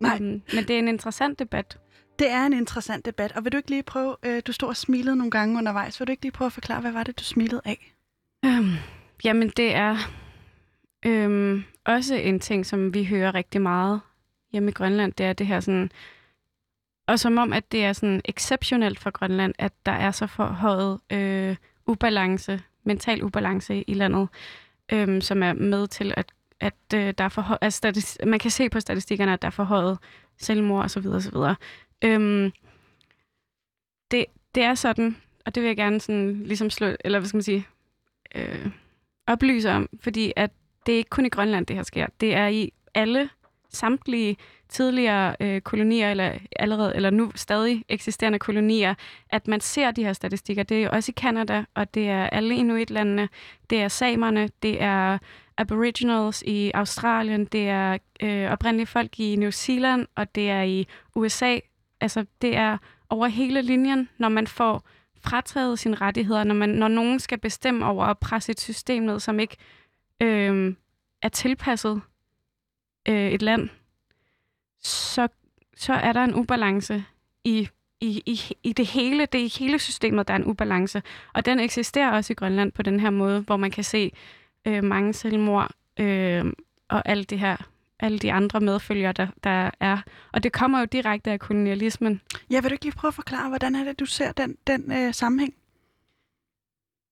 [0.00, 0.16] Nej.
[0.20, 1.78] Um, men det er en interessant debat.
[2.18, 4.76] Det er en interessant debat, og vil du ikke lige prøve, øh, du stod og
[4.76, 7.24] smilede nogle gange undervejs, vil du ikke lige prøve at forklare, hvad var det, du
[7.24, 7.92] smilede af?
[8.46, 8.74] Um,
[9.24, 9.96] jamen, det er
[11.06, 14.00] um, også en ting, som vi hører rigtig meget
[14.52, 15.12] hjemme i Grønland.
[15.12, 15.90] Det er det her sådan...
[17.06, 21.00] Og som om, at det er sådan exceptionelt for Grønland, at der er så forhøjet
[21.12, 21.56] øh,
[21.86, 24.28] ubalance, mental ubalance i landet,
[24.92, 28.50] øh, som er med til, at, at øh, der er forhøjet, altså, statis- man kan
[28.50, 29.98] se på statistikkerne, at der er forhøjet
[30.38, 31.06] selvmord osv.
[31.06, 31.36] osv.
[32.04, 32.52] Øhm,
[34.10, 34.24] det,
[34.54, 35.16] det er sådan,
[35.46, 37.66] og det vil jeg gerne sådan, ligesom slå, eller hvad skal man sige,
[38.34, 38.70] øh,
[39.26, 40.50] oplyse om, fordi at
[40.86, 42.06] det er ikke kun i Grønland, det her sker.
[42.20, 43.28] Det er i alle
[43.68, 44.36] samtlige
[44.68, 48.94] tidligere øh, kolonier, eller allerede, eller nu stadig eksisterende kolonier,
[49.30, 50.62] at man ser de her statistikker.
[50.62, 53.28] Det er også i Kanada, og det er alle inuitlandene,
[53.70, 55.18] det er samerne, det er
[55.58, 60.86] aboriginals i Australien, det er øh, oprindelige folk i New Zealand, og det er i
[61.14, 61.58] USA.
[62.00, 62.78] Altså, det er
[63.10, 64.82] over hele linjen, når man får
[65.24, 69.20] frataget sine rettigheder, når, man, når nogen skal bestemme over at presse et system ned,
[69.20, 69.56] som ikke
[70.22, 70.74] øh,
[71.22, 72.00] er tilpasset
[73.08, 73.68] øh, et land,
[74.82, 75.28] så,
[75.76, 77.04] så er der en ubalance
[77.44, 77.68] i,
[78.00, 79.26] i, i, i det hele.
[79.26, 81.02] Det er i hele systemet, der er en ubalance.
[81.32, 84.12] Og den eksisterer også i Grønland på den her måde, hvor man kan se
[84.64, 85.70] øh, mange selvmord
[86.00, 86.44] øh,
[86.88, 87.56] og alt det her
[88.02, 89.98] alle de andre medfølgere, der, der er.
[90.32, 92.20] Og det kommer jo direkte af kolonialismen.
[92.50, 94.92] Ja, vil du ikke lige prøve at forklare, hvordan er det, du ser den, den
[94.92, 95.54] øh, sammenhæng?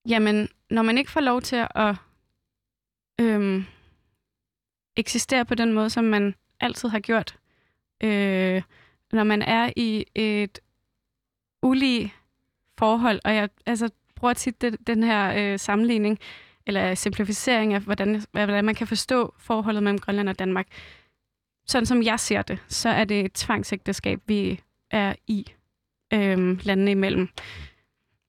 [0.07, 1.95] Jamen, når man ikke får lov til at
[3.21, 3.65] øhm,
[4.95, 7.37] eksistere på den måde, som man altid har gjort,
[8.03, 8.61] øh,
[9.11, 10.59] når man er i et
[11.61, 12.13] ulige
[12.77, 16.19] forhold, og jeg altså, bruger tit det, den her øh, sammenligning,
[16.65, 20.67] eller simplificering af, hvordan, hvordan man kan forstå forholdet mellem Grønland og Danmark.
[21.67, 24.61] Sådan som jeg ser det, så er det et tvangsægteskab, vi
[24.91, 25.45] er i
[26.13, 27.29] øhm, landene imellem.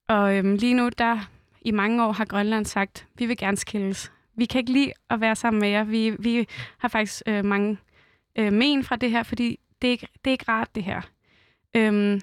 [0.09, 1.30] Og øhm, lige nu, der
[1.61, 4.12] i mange år har Grønland sagt, vi vil gerne skilles.
[4.37, 5.85] Vi kan ikke lide at være sammen med jer.
[5.85, 7.78] Vi, vi har faktisk øh, mange
[8.39, 11.01] øh, men fra det her, fordi det er, ikke, det er ikke rart, det her.
[11.76, 12.20] Øhm,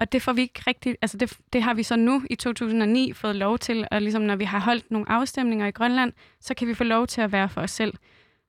[0.00, 3.12] og det får vi ikke rigtig, altså det, det har vi så nu i 2009
[3.12, 6.68] fået lov til, og ligesom når vi har holdt nogle afstemninger i Grønland, så kan
[6.68, 7.94] vi få lov til at være for os selv.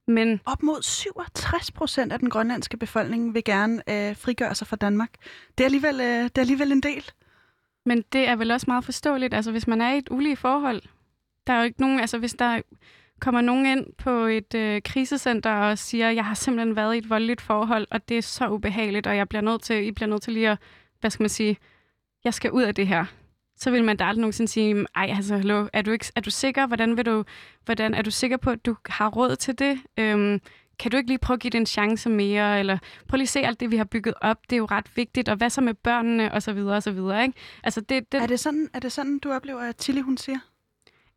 [0.07, 4.76] Men Op mod 67 procent af den grønlandske befolkning vil gerne øh, frigøre sig fra
[4.76, 5.10] Danmark.
[5.57, 7.12] Det er, alligevel, øh, det er alligevel en del.
[7.86, 10.82] Men det er vel også meget forståeligt, altså hvis man er i et ulige forhold,
[11.50, 12.62] der er jo ikke nogen, altså hvis der
[13.20, 17.10] kommer nogen ind på et øh, krisecenter og siger, jeg har simpelthen været i et
[17.10, 20.22] voldeligt forhold, og det er så ubehageligt, og jeg bliver nødt til, I bliver nødt
[20.22, 20.58] til lige at,
[21.00, 21.58] hvad skal man sige,
[22.24, 23.06] jeg skal ud af det her.
[23.58, 26.30] Så vil man da aldrig nogensinde sige, ej, altså, hallo, er du, ikke, er du
[26.30, 26.68] sikker?
[26.68, 27.24] Hvordan, vil du,
[27.66, 29.80] hvordan er du sikker på, at du har råd til det?
[29.97, 30.41] Øhm,
[30.80, 32.60] kan du ikke lige prøve at give det en chance mere?
[32.60, 32.78] Eller
[33.08, 34.38] prøv lige at se alt det, vi har bygget op.
[34.50, 35.30] Det er jo ret vigtigt.
[35.30, 36.32] Og hvad så med børnene?
[36.32, 37.24] Og så videre, og så videre.
[37.24, 37.39] Ikke?
[37.64, 40.38] Altså, det, det, Er det, sådan, er det sådan, du oplever, at Tilly hun siger?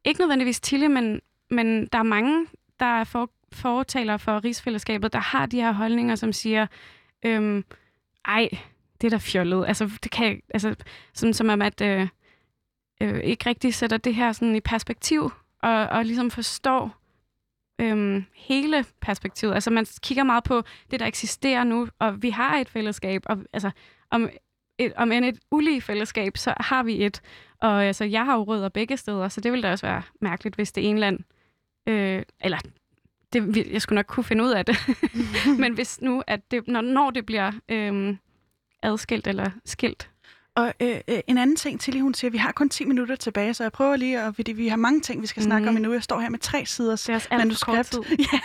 [0.04, 2.46] Ikke nødvendigvis Tille, men, men der er mange,
[2.80, 6.66] der er for, fortaler for rigsfællesskabet, der har de her holdninger, som siger,
[7.24, 7.64] øhm,
[8.24, 8.48] ej,
[9.00, 9.64] det er da fjollet.
[9.66, 10.74] Altså, det kan altså,
[11.14, 12.08] sådan som om, at øh,
[13.00, 15.30] øh, ikke rigtig sætter det her sådan i perspektiv,
[15.62, 16.96] og, og ligesom forstår
[17.80, 19.54] øhm, hele perspektivet.
[19.54, 23.38] Altså, man kigger meget på det, der eksisterer nu, og vi har et fællesskab, og
[23.52, 23.70] altså,
[24.10, 24.28] om,
[24.78, 27.20] et, om end et ulige fællesskab, så har vi et.
[27.62, 30.54] Og altså, jeg har jo rødder begge steder, så det ville da også være mærkeligt,
[30.56, 31.18] hvis det ene land...
[31.88, 32.58] Øh, eller,
[33.32, 34.76] det, vi- jeg skulle nok kunne finde ud af det.
[35.62, 38.16] Men hvis nu, at det, når, når det bliver øh,
[38.82, 40.10] adskilt eller skilt,
[40.56, 43.54] og øh, øh, en anden ting, Tilly hun siger, vi har kun 10 minutter tilbage,
[43.54, 45.68] så jeg prøver lige, at, fordi vi har mange ting, vi skal snakke Mhm.
[45.68, 45.92] om endnu.
[45.92, 47.94] Jeg står her med tre sider det er manuskript
[48.32, 48.40] ja,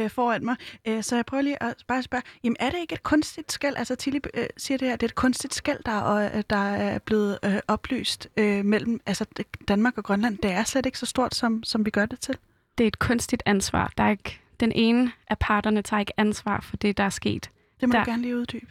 [0.00, 0.56] øh, foran mig.
[0.88, 3.74] Øh, så jeg prøver lige at bare spørge, jamen er det ikke et kunstigt skæld?
[3.76, 6.98] Altså Tilly øh, siger det her, det er et kunstigt skæld, der, og, der er
[6.98, 9.24] blevet øh, oplyst øh, mellem altså,
[9.68, 10.38] Danmark og Grønland.
[10.38, 12.36] Det er slet ikke så stort, som, som vi gør det til.
[12.78, 13.92] Det er et kunstigt ansvar.
[13.98, 17.50] Der er ikke, den ene af parterne tager ikke ansvar for det, der er sket.
[17.80, 18.66] Det må Der- du gerne lige uddybe.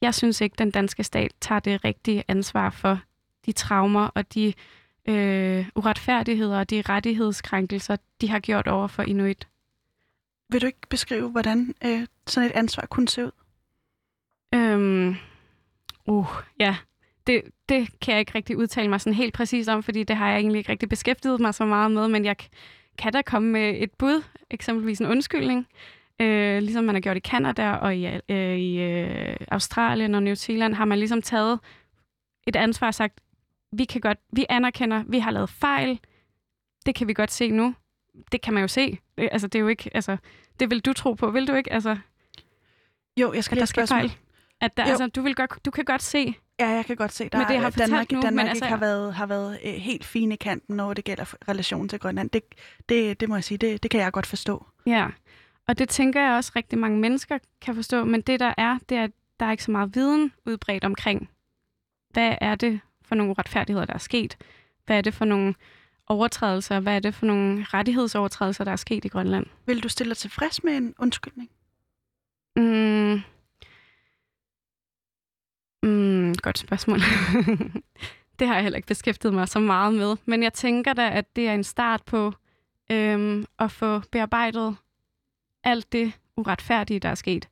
[0.00, 3.00] Jeg synes ikke, den danske stat tager det rigtige ansvar for
[3.46, 4.54] de traumer og de
[5.08, 9.48] øh, uretfærdigheder og de rettighedskrænkelser, de har gjort over for Inuit.
[10.48, 13.30] Vil du ikke beskrive, hvordan øh, sådan et ansvar kunne se ud?
[14.54, 15.16] Øhm,
[16.06, 16.26] uh,
[16.58, 16.76] ja,
[17.26, 20.28] det, det kan jeg ikke rigtig udtale mig sådan helt præcis om, fordi det har
[20.28, 22.36] jeg egentlig ikke rigtig beskæftiget mig så meget med, men jeg
[22.98, 25.66] kan da komme med et bud, eksempelvis en undskyldning,
[26.20, 30.34] øh, ligesom man har gjort i Canada og i, øh, i øh, Australien og New
[30.34, 31.60] Zealand, har man ligesom taget
[32.46, 33.20] et ansvar og sagt,
[33.72, 36.00] vi kan godt, vi anerkender, vi har lavet fejl,
[36.86, 37.74] det kan vi godt se nu.
[38.32, 38.98] Det kan man jo se.
[39.18, 40.16] Det, altså, det er jo ikke, altså,
[40.60, 41.72] det vil du tro på, vil du ikke?
[41.72, 41.96] Altså,
[43.20, 44.00] Jo, jeg skal da spørgsmål.
[44.00, 44.12] fejl.
[44.60, 44.88] At der, Jo.
[44.90, 47.46] altså, du, vil godt, du kan godt se, Ja, jeg kan godt se, der Men
[47.48, 50.34] det, har Danmark, nu, Danmark men ikke altså- har været, har været øh, helt fine
[50.34, 52.30] i kanten, når det gælder relationen til Grønland.
[52.30, 52.42] Det,
[52.88, 54.66] det, det må jeg sige, det, det kan jeg godt forstå.
[54.86, 55.06] Ja,
[55.68, 58.96] og det tænker jeg også rigtig mange mennesker kan forstå, men det der er, det
[58.96, 59.10] er, at
[59.40, 61.30] der er ikke så meget viden udbredt omkring,
[62.10, 64.36] hvad er det for nogle uretfærdigheder, der er sket?
[64.86, 65.54] Hvad er det for nogle
[66.06, 66.80] overtrædelser?
[66.80, 69.46] Hvad er det for nogle rettighedsovertrædelser, der er sket i Grønland?
[69.66, 71.50] Vil du stille dig tilfreds med en undskyldning?
[72.56, 73.20] Mm.
[75.82, 76.98] Mm, godt spørgsmål.
[78.38, 80.16] det har jeg heller ikke beskæftiget mig så meget med.
[80.24, 82.32] Men jeg tænker da, at det er en start på
[82.90, 84.76] øhm, at få bearbejdet
[85.64, 87.48] alt det uretfærdige, der er sket.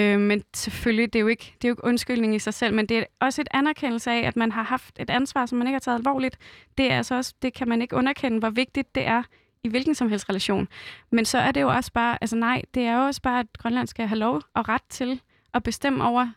[0.00, 2.74] Øh, men selvfølgelig, det er, jo ikke, det er jo ikke undskyldning i sig selv,
[2.74, 5.66] men det er også et anerkendelse af, at man har haft et ansvar, som man
[5.66, 6.38] ikke har taget alvorligt.
[6.78, 9.22] Det er altså også, det kan man ikke underkende, hvor vigtigt det er
[9.64, 10.68] i hvilken som helst relation.
[11.10, 13.46] Men så er det jo også bare, altså nej, det er jo også bare, at
[13.58, 15.20] Grønland skal have lov og ret til
[15.54, 16.28] at bestemme over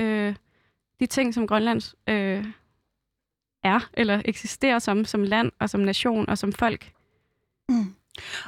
[0.00, 0.34] øh,
[1.00, 2.46] de ting, som Grønland øh,
[3.64, 6.92] er, eller eksisterer som, som land og som nation og som folk.
[7.68, 7.94] Mm.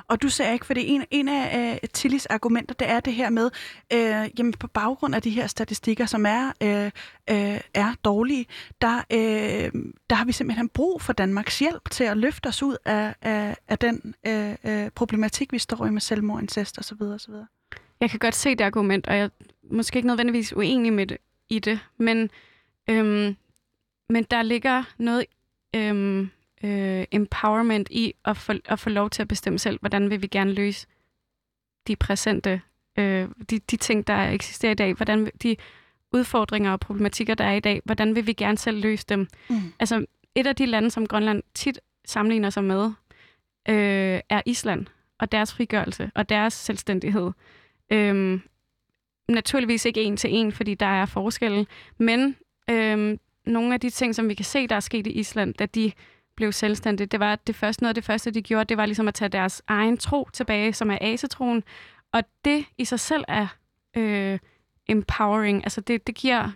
[0.08, 3.12] Og du ser ikke, fordi en, en af øh, uh, Tillis argumenter, det er det
[3.12, 3.50] her med,
[3.92, 6.90] øh, jamen på baggrund af de her statistikker, som er, øh,
[7.30, 8.46] øh, er dårlige,
[8.80, 12.76] der, øh, der har vi simpelthen brug for Danmarks hjælp til at løfte os ud
[12.84, 17.02] af, af, af den øh, øh, problematik, vi står i med selvmord, incest osv.
[17.02, 17.34] osv.
[18.00, 19.28] Jeg kan godt se det argument, og jeg er
[19.70, 21.16] måske ikke nødvendigvis uenig med det,
[21.48, 22.30] i det, men,
[22.90, 23.36] øhm,
[24.08, 25.24] men der ligger noget
[25.76, 26.30] øhm,
[26.64, 30.26] øh, empowerment i at få, at få lov til at bestemme selv, hvordan vil vi
[30.26, 30.86] gerne løse
[31.86, 32.60] de præsente,
[32.98, 35.56] øh, de, de ting, der eksisterer i dag, hvordan vil- de
[36.12, 39.28] udfordringer og problematikker, der er i dag, hvordan vil vi gerne selv løse dem.
[39.50, 39.56] Mm.
[39.78, 42.84] Altså, et af de lande, som Grønland tit sammenligner sig med,
[43.68, 44.86] øh, er Island
[45.18, 47.30] og deres frigørelse og deres selvstændighed.
[47.92, 48.42] Øhm,
[49.28, 51.66] naturligvis ikke en til en, fordi der er forskelle,
[51.98, 52.36] men
[52.70, 55.66] øhm, nogle af de ting, som vi kan se, der er sket i Island, da
[55.66, 55.92] de
[56.36, 58.86] blev selvstændige, det var at det første, noget af det første, de gjorde, det var
[58.86, 61.64] ligesom at tage deres egen tro tilbage, som er asetroen,
[62.12, 63.46] og det i sig selv er
[63.96, 64.38] øh,
[64.88, 66.50] empowering, altså det, det giver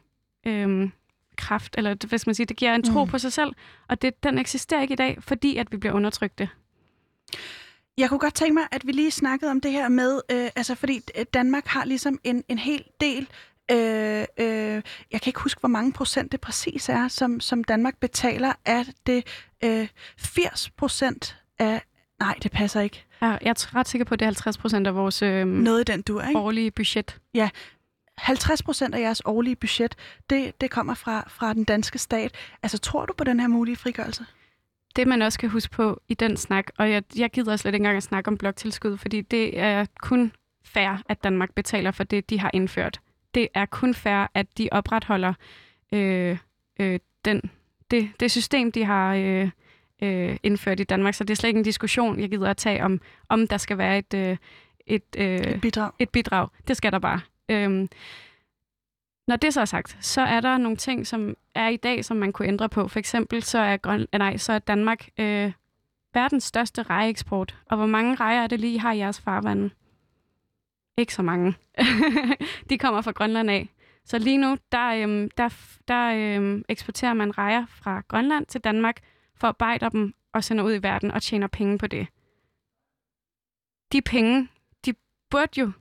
[0.46, 0.90] øh,
[1.36, 3.10] kraft, eller hvad skal man sige, det giver en tro Mm.
[3.10, 3.52] på sig selv,
[3.88, 6.48] og det, den eksisterer ikke i dag, fordi at vi bliver undertrykte.
[7.98, 10.74] Jeg kunne godt tænke mig, at vi lige snakkede om det her med, øh, altså
[10.74, 11.00] fordi
[11.34, 13.28] Danmark har ligesom en, en hel del,
[13.70, 17.96] øh, øh, jeg kan ikke huske, hvor mange procent det præcis er, som, som Danmark
[17.96, 19.26] betaler af det
[19.64, 21.82] øh, 80 procent af,
[22.20, 24.86] nej, det passer ikke, Jeg, jeg er ret sikker på, at det er 50 procent
[24.86, 26.40] af vores øh, noget den dur, ikke?
[26.40, 27.18] årlige budget.
[28.18, 29.96] 50 procent af jeres årlige budget,
[30.30, 32.34] det, det kommer fra, fra den danske stat.
[32.62, 34.26] Altså, tror du på den her mulige frigørelse?
[34.96, 37.82] Det, man også kan huske på i den snak, og jeg, jeg gider slet ikke
[37.82, 40.32] engang at snakke om bloktilskud, fordi det er kun
[40.64, 43.00] fair, at Danmark betaler for det, de har indført.
[43.34, 45.34] Det er kun fair, at de opretholder
[45.92, 46.38] øh,
[46.80, 47.50] øh, den,
[47.90, 49.50] det, det system, de har øh,
[50.02, 51.14] øh, indført i Danmark.
[51.14, 53.78] Så det er slet ikke en diskussion, jeg gider at tage om, om der skal
[53.78, 54.36] være et, øh,
[54.86, 55.90] et, øh, Et bidrag?
[55.98, 56.48] et bidrag.
[56.68, 57.20] Det skal der bare.
[57.48, 57.88] Øhm,
[59.28, 62.16] når det så er sagt, så er der nogle ting, som er i dag, som
[62.16, 62.88] man kunne ændre på.
[62.88, 65.52] For eksempel så er, Grøn, eh, nej, så er Danmark øh,
[66.14, 67.56] verdens største rejeeksport.
[67.66, 69.70] Og hvor mange rejer er det lige, har i jeres farvande?
[71.00, 71.54] Ikke så mange.
[72.70, 73.68] De kommer fra Grønland af.
[74.04, 75.48] Så lige nu, der, øhm, der,
[75.88, 79.00] der øhm, eksporterer man rejer fra Grønland til Danmark,
[79.34, 82.06] forarbejder dem og sender ud i verden og tjener penge på det.
[83.92, 84.48] De penge,
[84.86, 84.94] de
[85.30, 85.72] burde jo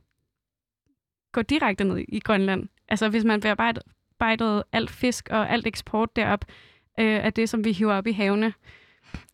[1.32, 2.70] gå direkte ned i Grønland.
[2.88, 6.45] Altså hvis man bearbejdede alt fisk og alt eksport derop
[6.99, 8.53] øh, af det, som vi hiver op i havene.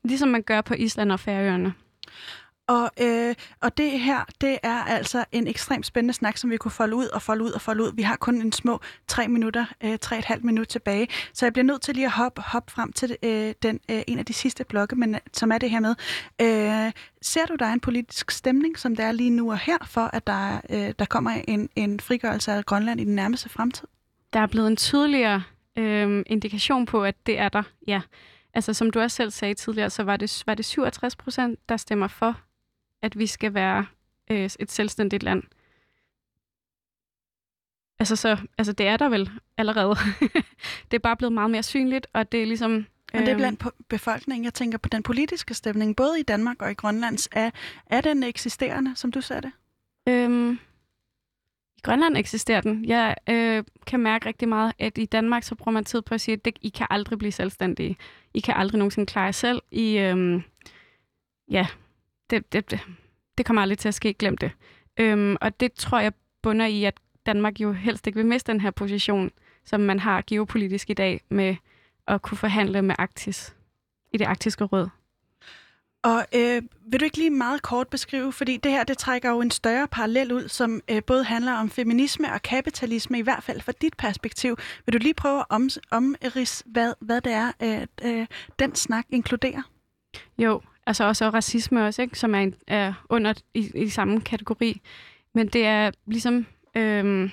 [0.03, 1.73] Ligesom man gør på Island og Færøerne.
[2.67, 6.71] Og, øh, og det her, det er altså en ekstremt spændende snak, som vi kunne
[6.71, 7.91] folde ud og folde ud og folde ud.
[7.95, 11.45] Vi har kun en små tre minutter, øh, tre og et halvt minut tilbage, så
[11.45, 14.25] jeg bliver nødt til lige at hoppe, hoppe frem til øh, den, øh, en af
[14.25, 15.95] de sidste blokke, men, øh, som er det her med.
[16.41, 16.91] Øh,
[17.21, 20.09] ser du, der er en politisk stemning, som der er lige nu og her, for
[20.13, 23.87] at der, øh, der kommer en, en frigørelse af Grønland i den nærmeste fremtid?
[24.33, 25.43] Der er blevet en tydeligere
[25.77, 28.01] øh, indikation på, at det er der, ja.
[28.53, 31.77] Altså som du også selv sagde tidligere, så var det, var det 67 procent, der
[31.77, 32.35] stemmer for,
[33.01, 33.85] at vi skal være
[34.31, 35.43] øh, et selvstændigt land.
[37.99, 39.95] Altså, så, altså det er der vel allerede.
[40.91, 42.85] det er bare blevet meget mere synligt, og det er ligesom...
[43.13, 44.45] Men det er øhm, blandt befolkningen.
[44.45, 47.29] Jeg tænker på den politiske stemning, både i Danmark og i Grønlands.
[47.31, 47.51] Er,
[47.85, 49.51] er den eksisterende, som du sagde det?
[50.07, 50.59] Øhm,
[51.77, 52.85] I Grønland eksisterer den.
[52.85, 56.21] Jeg øh, kan mærke rigtig meget, at i Danmark så bruger man tid på at
[56.21, 57.97] sige, at det, I kan aldrig blive selvstændige.
[58.33, 59.61] I kan aldrig nogensinde klare jer selv.
[59.71, 60.43] I, øhm,
[61.51, 61.67] ja,
[62.29, 62.79] det, det, det,
[63.37, 64.13] det kommer aldrig til at ske.
[64.13, 64.51] Glem det.
[64.97, 66.93] Øhm, og det tror jeg bunder i, at
[67.25, 69.31] Danmark jo helst ikke vil miste den her position,
[69.65, 71.55] som man har geopolitisk i dag med
[72.07, 73.55] at kunne forhandle med Arktis
[74.13, 74.89] i det arktiske råd.
[76.03, 79.41] Og øh, vil du ikke lige meget kort beskrive, fordi det her det trækker jo
[79.41, 83.61] en større parallel ud, som øh, både handler om feminisme og kapitalisme, i hvert fald
[83.61, 84.57] fra dit perspektiv.
[84.85, 88.27] Vil du lige prøve at om, omrids, hvad, hvad det er, øh, øh,
[88.59, 89.61] den snak inkluderer?
[90.37, 92.19] Jo, altså også racisme også, ikke?
[92.19, 94.81] som er, en, er under i, i samme kategori.
[95.33, 96.45] Men det er ligesom...
[96.75, 97.31] Øhm,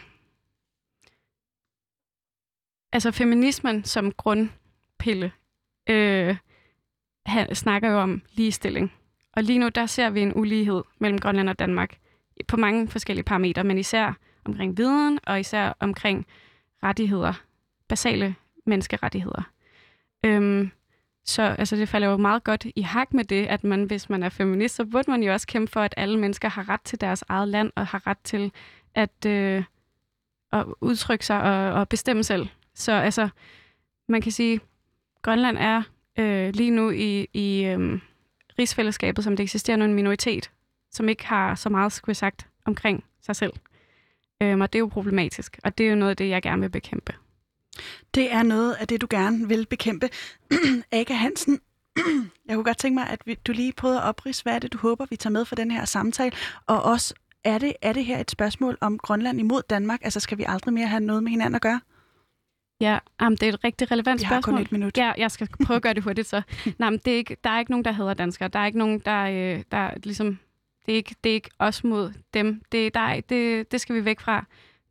[2.92, 5.32] altså feminismen som grundpille
[5.90, 6.36] øh,
[7.26, 8.92] han snakker jo om ligestilling.
[9.32, 11.98] Og lige nu, der ser vi en ulighed mellem Grønland og Danmark
[12.48, 16.26] på mange forskellige parametre, men især omkring viden og især omkring
[16.82, 17.32] rettigheder,
[17.88, 18.34] basale
[18.66, 19.42] menneskerettigheder.
[20.24, 20.70] Øhm,
[21.24, 24.22] så altså, det falder jo meget godt i hak med det, at man, hvis man
[24.22, 27.00] er feminist, så burde man jo også kæmpe for, at alle mennesker har ret til
[27.00, 28.52] deres eget land og har ret til
[28.94, 29.64] at, øh,
[30.52, 32.48] at udtrykke sig og, og bestemme selv.
[32.74, 33.28] Så altså,
[34.08, 34.60] man kan sige,
[35.22, 35.82] Grønland er
[36.18, 38.00] øh, lige nu i, i øh,
[38.58, 40.50] rigsfællesskabet, som det eksisterer nu, en minoritet,
[40.90, 43.52] som ikke har så meget, skulle sagt, omkring sig selv.
[44.42, 46.60] Øhm, og det er jo problematisk, og det er jo noget af det, jeg gerne
[46.60, 47.14] vil bekæmpe.
[48.14, 50.08] Det er noget af det, du gerne vil bekæmpe.
[50.92, 51.60] Aka Hansen,
[52.48, 54.72] jeg kunne godt tænke mig, at vi, du lige prøvede at oprise, hvad er det,
[54.72, 56.32] du håber, vi tager med for den her samtale,
[56.66, 57.14] og også,
[57.44, 60.00] er det, er det her et spørgsmål om Grønland imod Danmark?
[60.04, 61.80] Altså, skal vi aldrig mere have noget med hinanden at gøre?
[62.80, 64.56] Ja, jamen, det er et rigtig relevant har spørgsmål.
[64.56, 64.98] kun et minut.
[64.98, 66.42] Ja, jeg skal prøve at gøre det hurtigt så.
[66.78, 68.48] Nej, men det er ikke, der er ikke nogen, der hedder danskere.
[68.48, 70.38] Der er ikke nogen, der, øh, der ligesom...
[70.86, 72.62] Det er, ikke, det er ikke os mod dem.
[72.72, 74.44] Det, der er, det, det skal vi væk fra.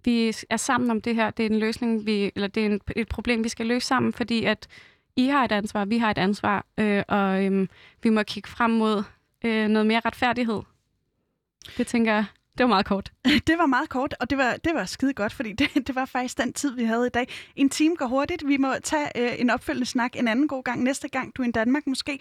[0.03, 1.29] Vi er sammen om det her.
[1.29, 4.13] Det er en løsning, vi, eller det er en, et problem, vi skal løse sammen,
[4.13, 4.67] fordi at
[5.15, 7.67] I har et ansvar, vi har et ansvar, øh, og øh,
[8.03, 9.03] vi må kigge frem mod
[9.45, 10.61] øh, noget mere retfærdighed.
[11.77, 12.25] Det tænker jeg,
[12.57, 13.11] det var meget kort.
[13.47, 16.05] Det var meget kort, og det var, det var skide godt, fordi det, det var
[16.05, 17.27] faktisk den tid, vi havde i dag.
[17.55, 18.47] En time går hurtigt.
[18.47, 21.47] Vi må tage øh, en opfølgende snak en anden god gang, næste gang du er
[21.47, 22.19] i Danmark måske.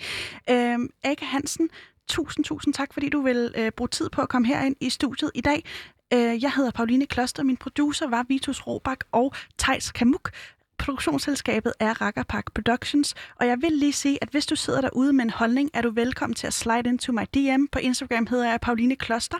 [0.51, 1.68] Øh, Ake Hansen,
[2.09, 5.31] tusind, tusind tak, fordi du vil øh, bruge tid på at komme herind i studiet
[5.35, 5.64] i dag.
[6.13, 10.31] Øh, jeg hedder Pauline Kloster, min producer var Vitus Robak og Tejs Kamuk.
[10.79, 15.25] produktionsselskabet er Rackerpark Productions, og jeg vil lige sige, at hvis du sidder derude med
[15.25, 17.65] en holdning, er du velkommen til at slide into my DM.
[17.73, 19.39] På Instagram hedder jeg Pauline Kloster.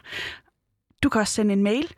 [1.03, 1.95] Du kan også sende en mail.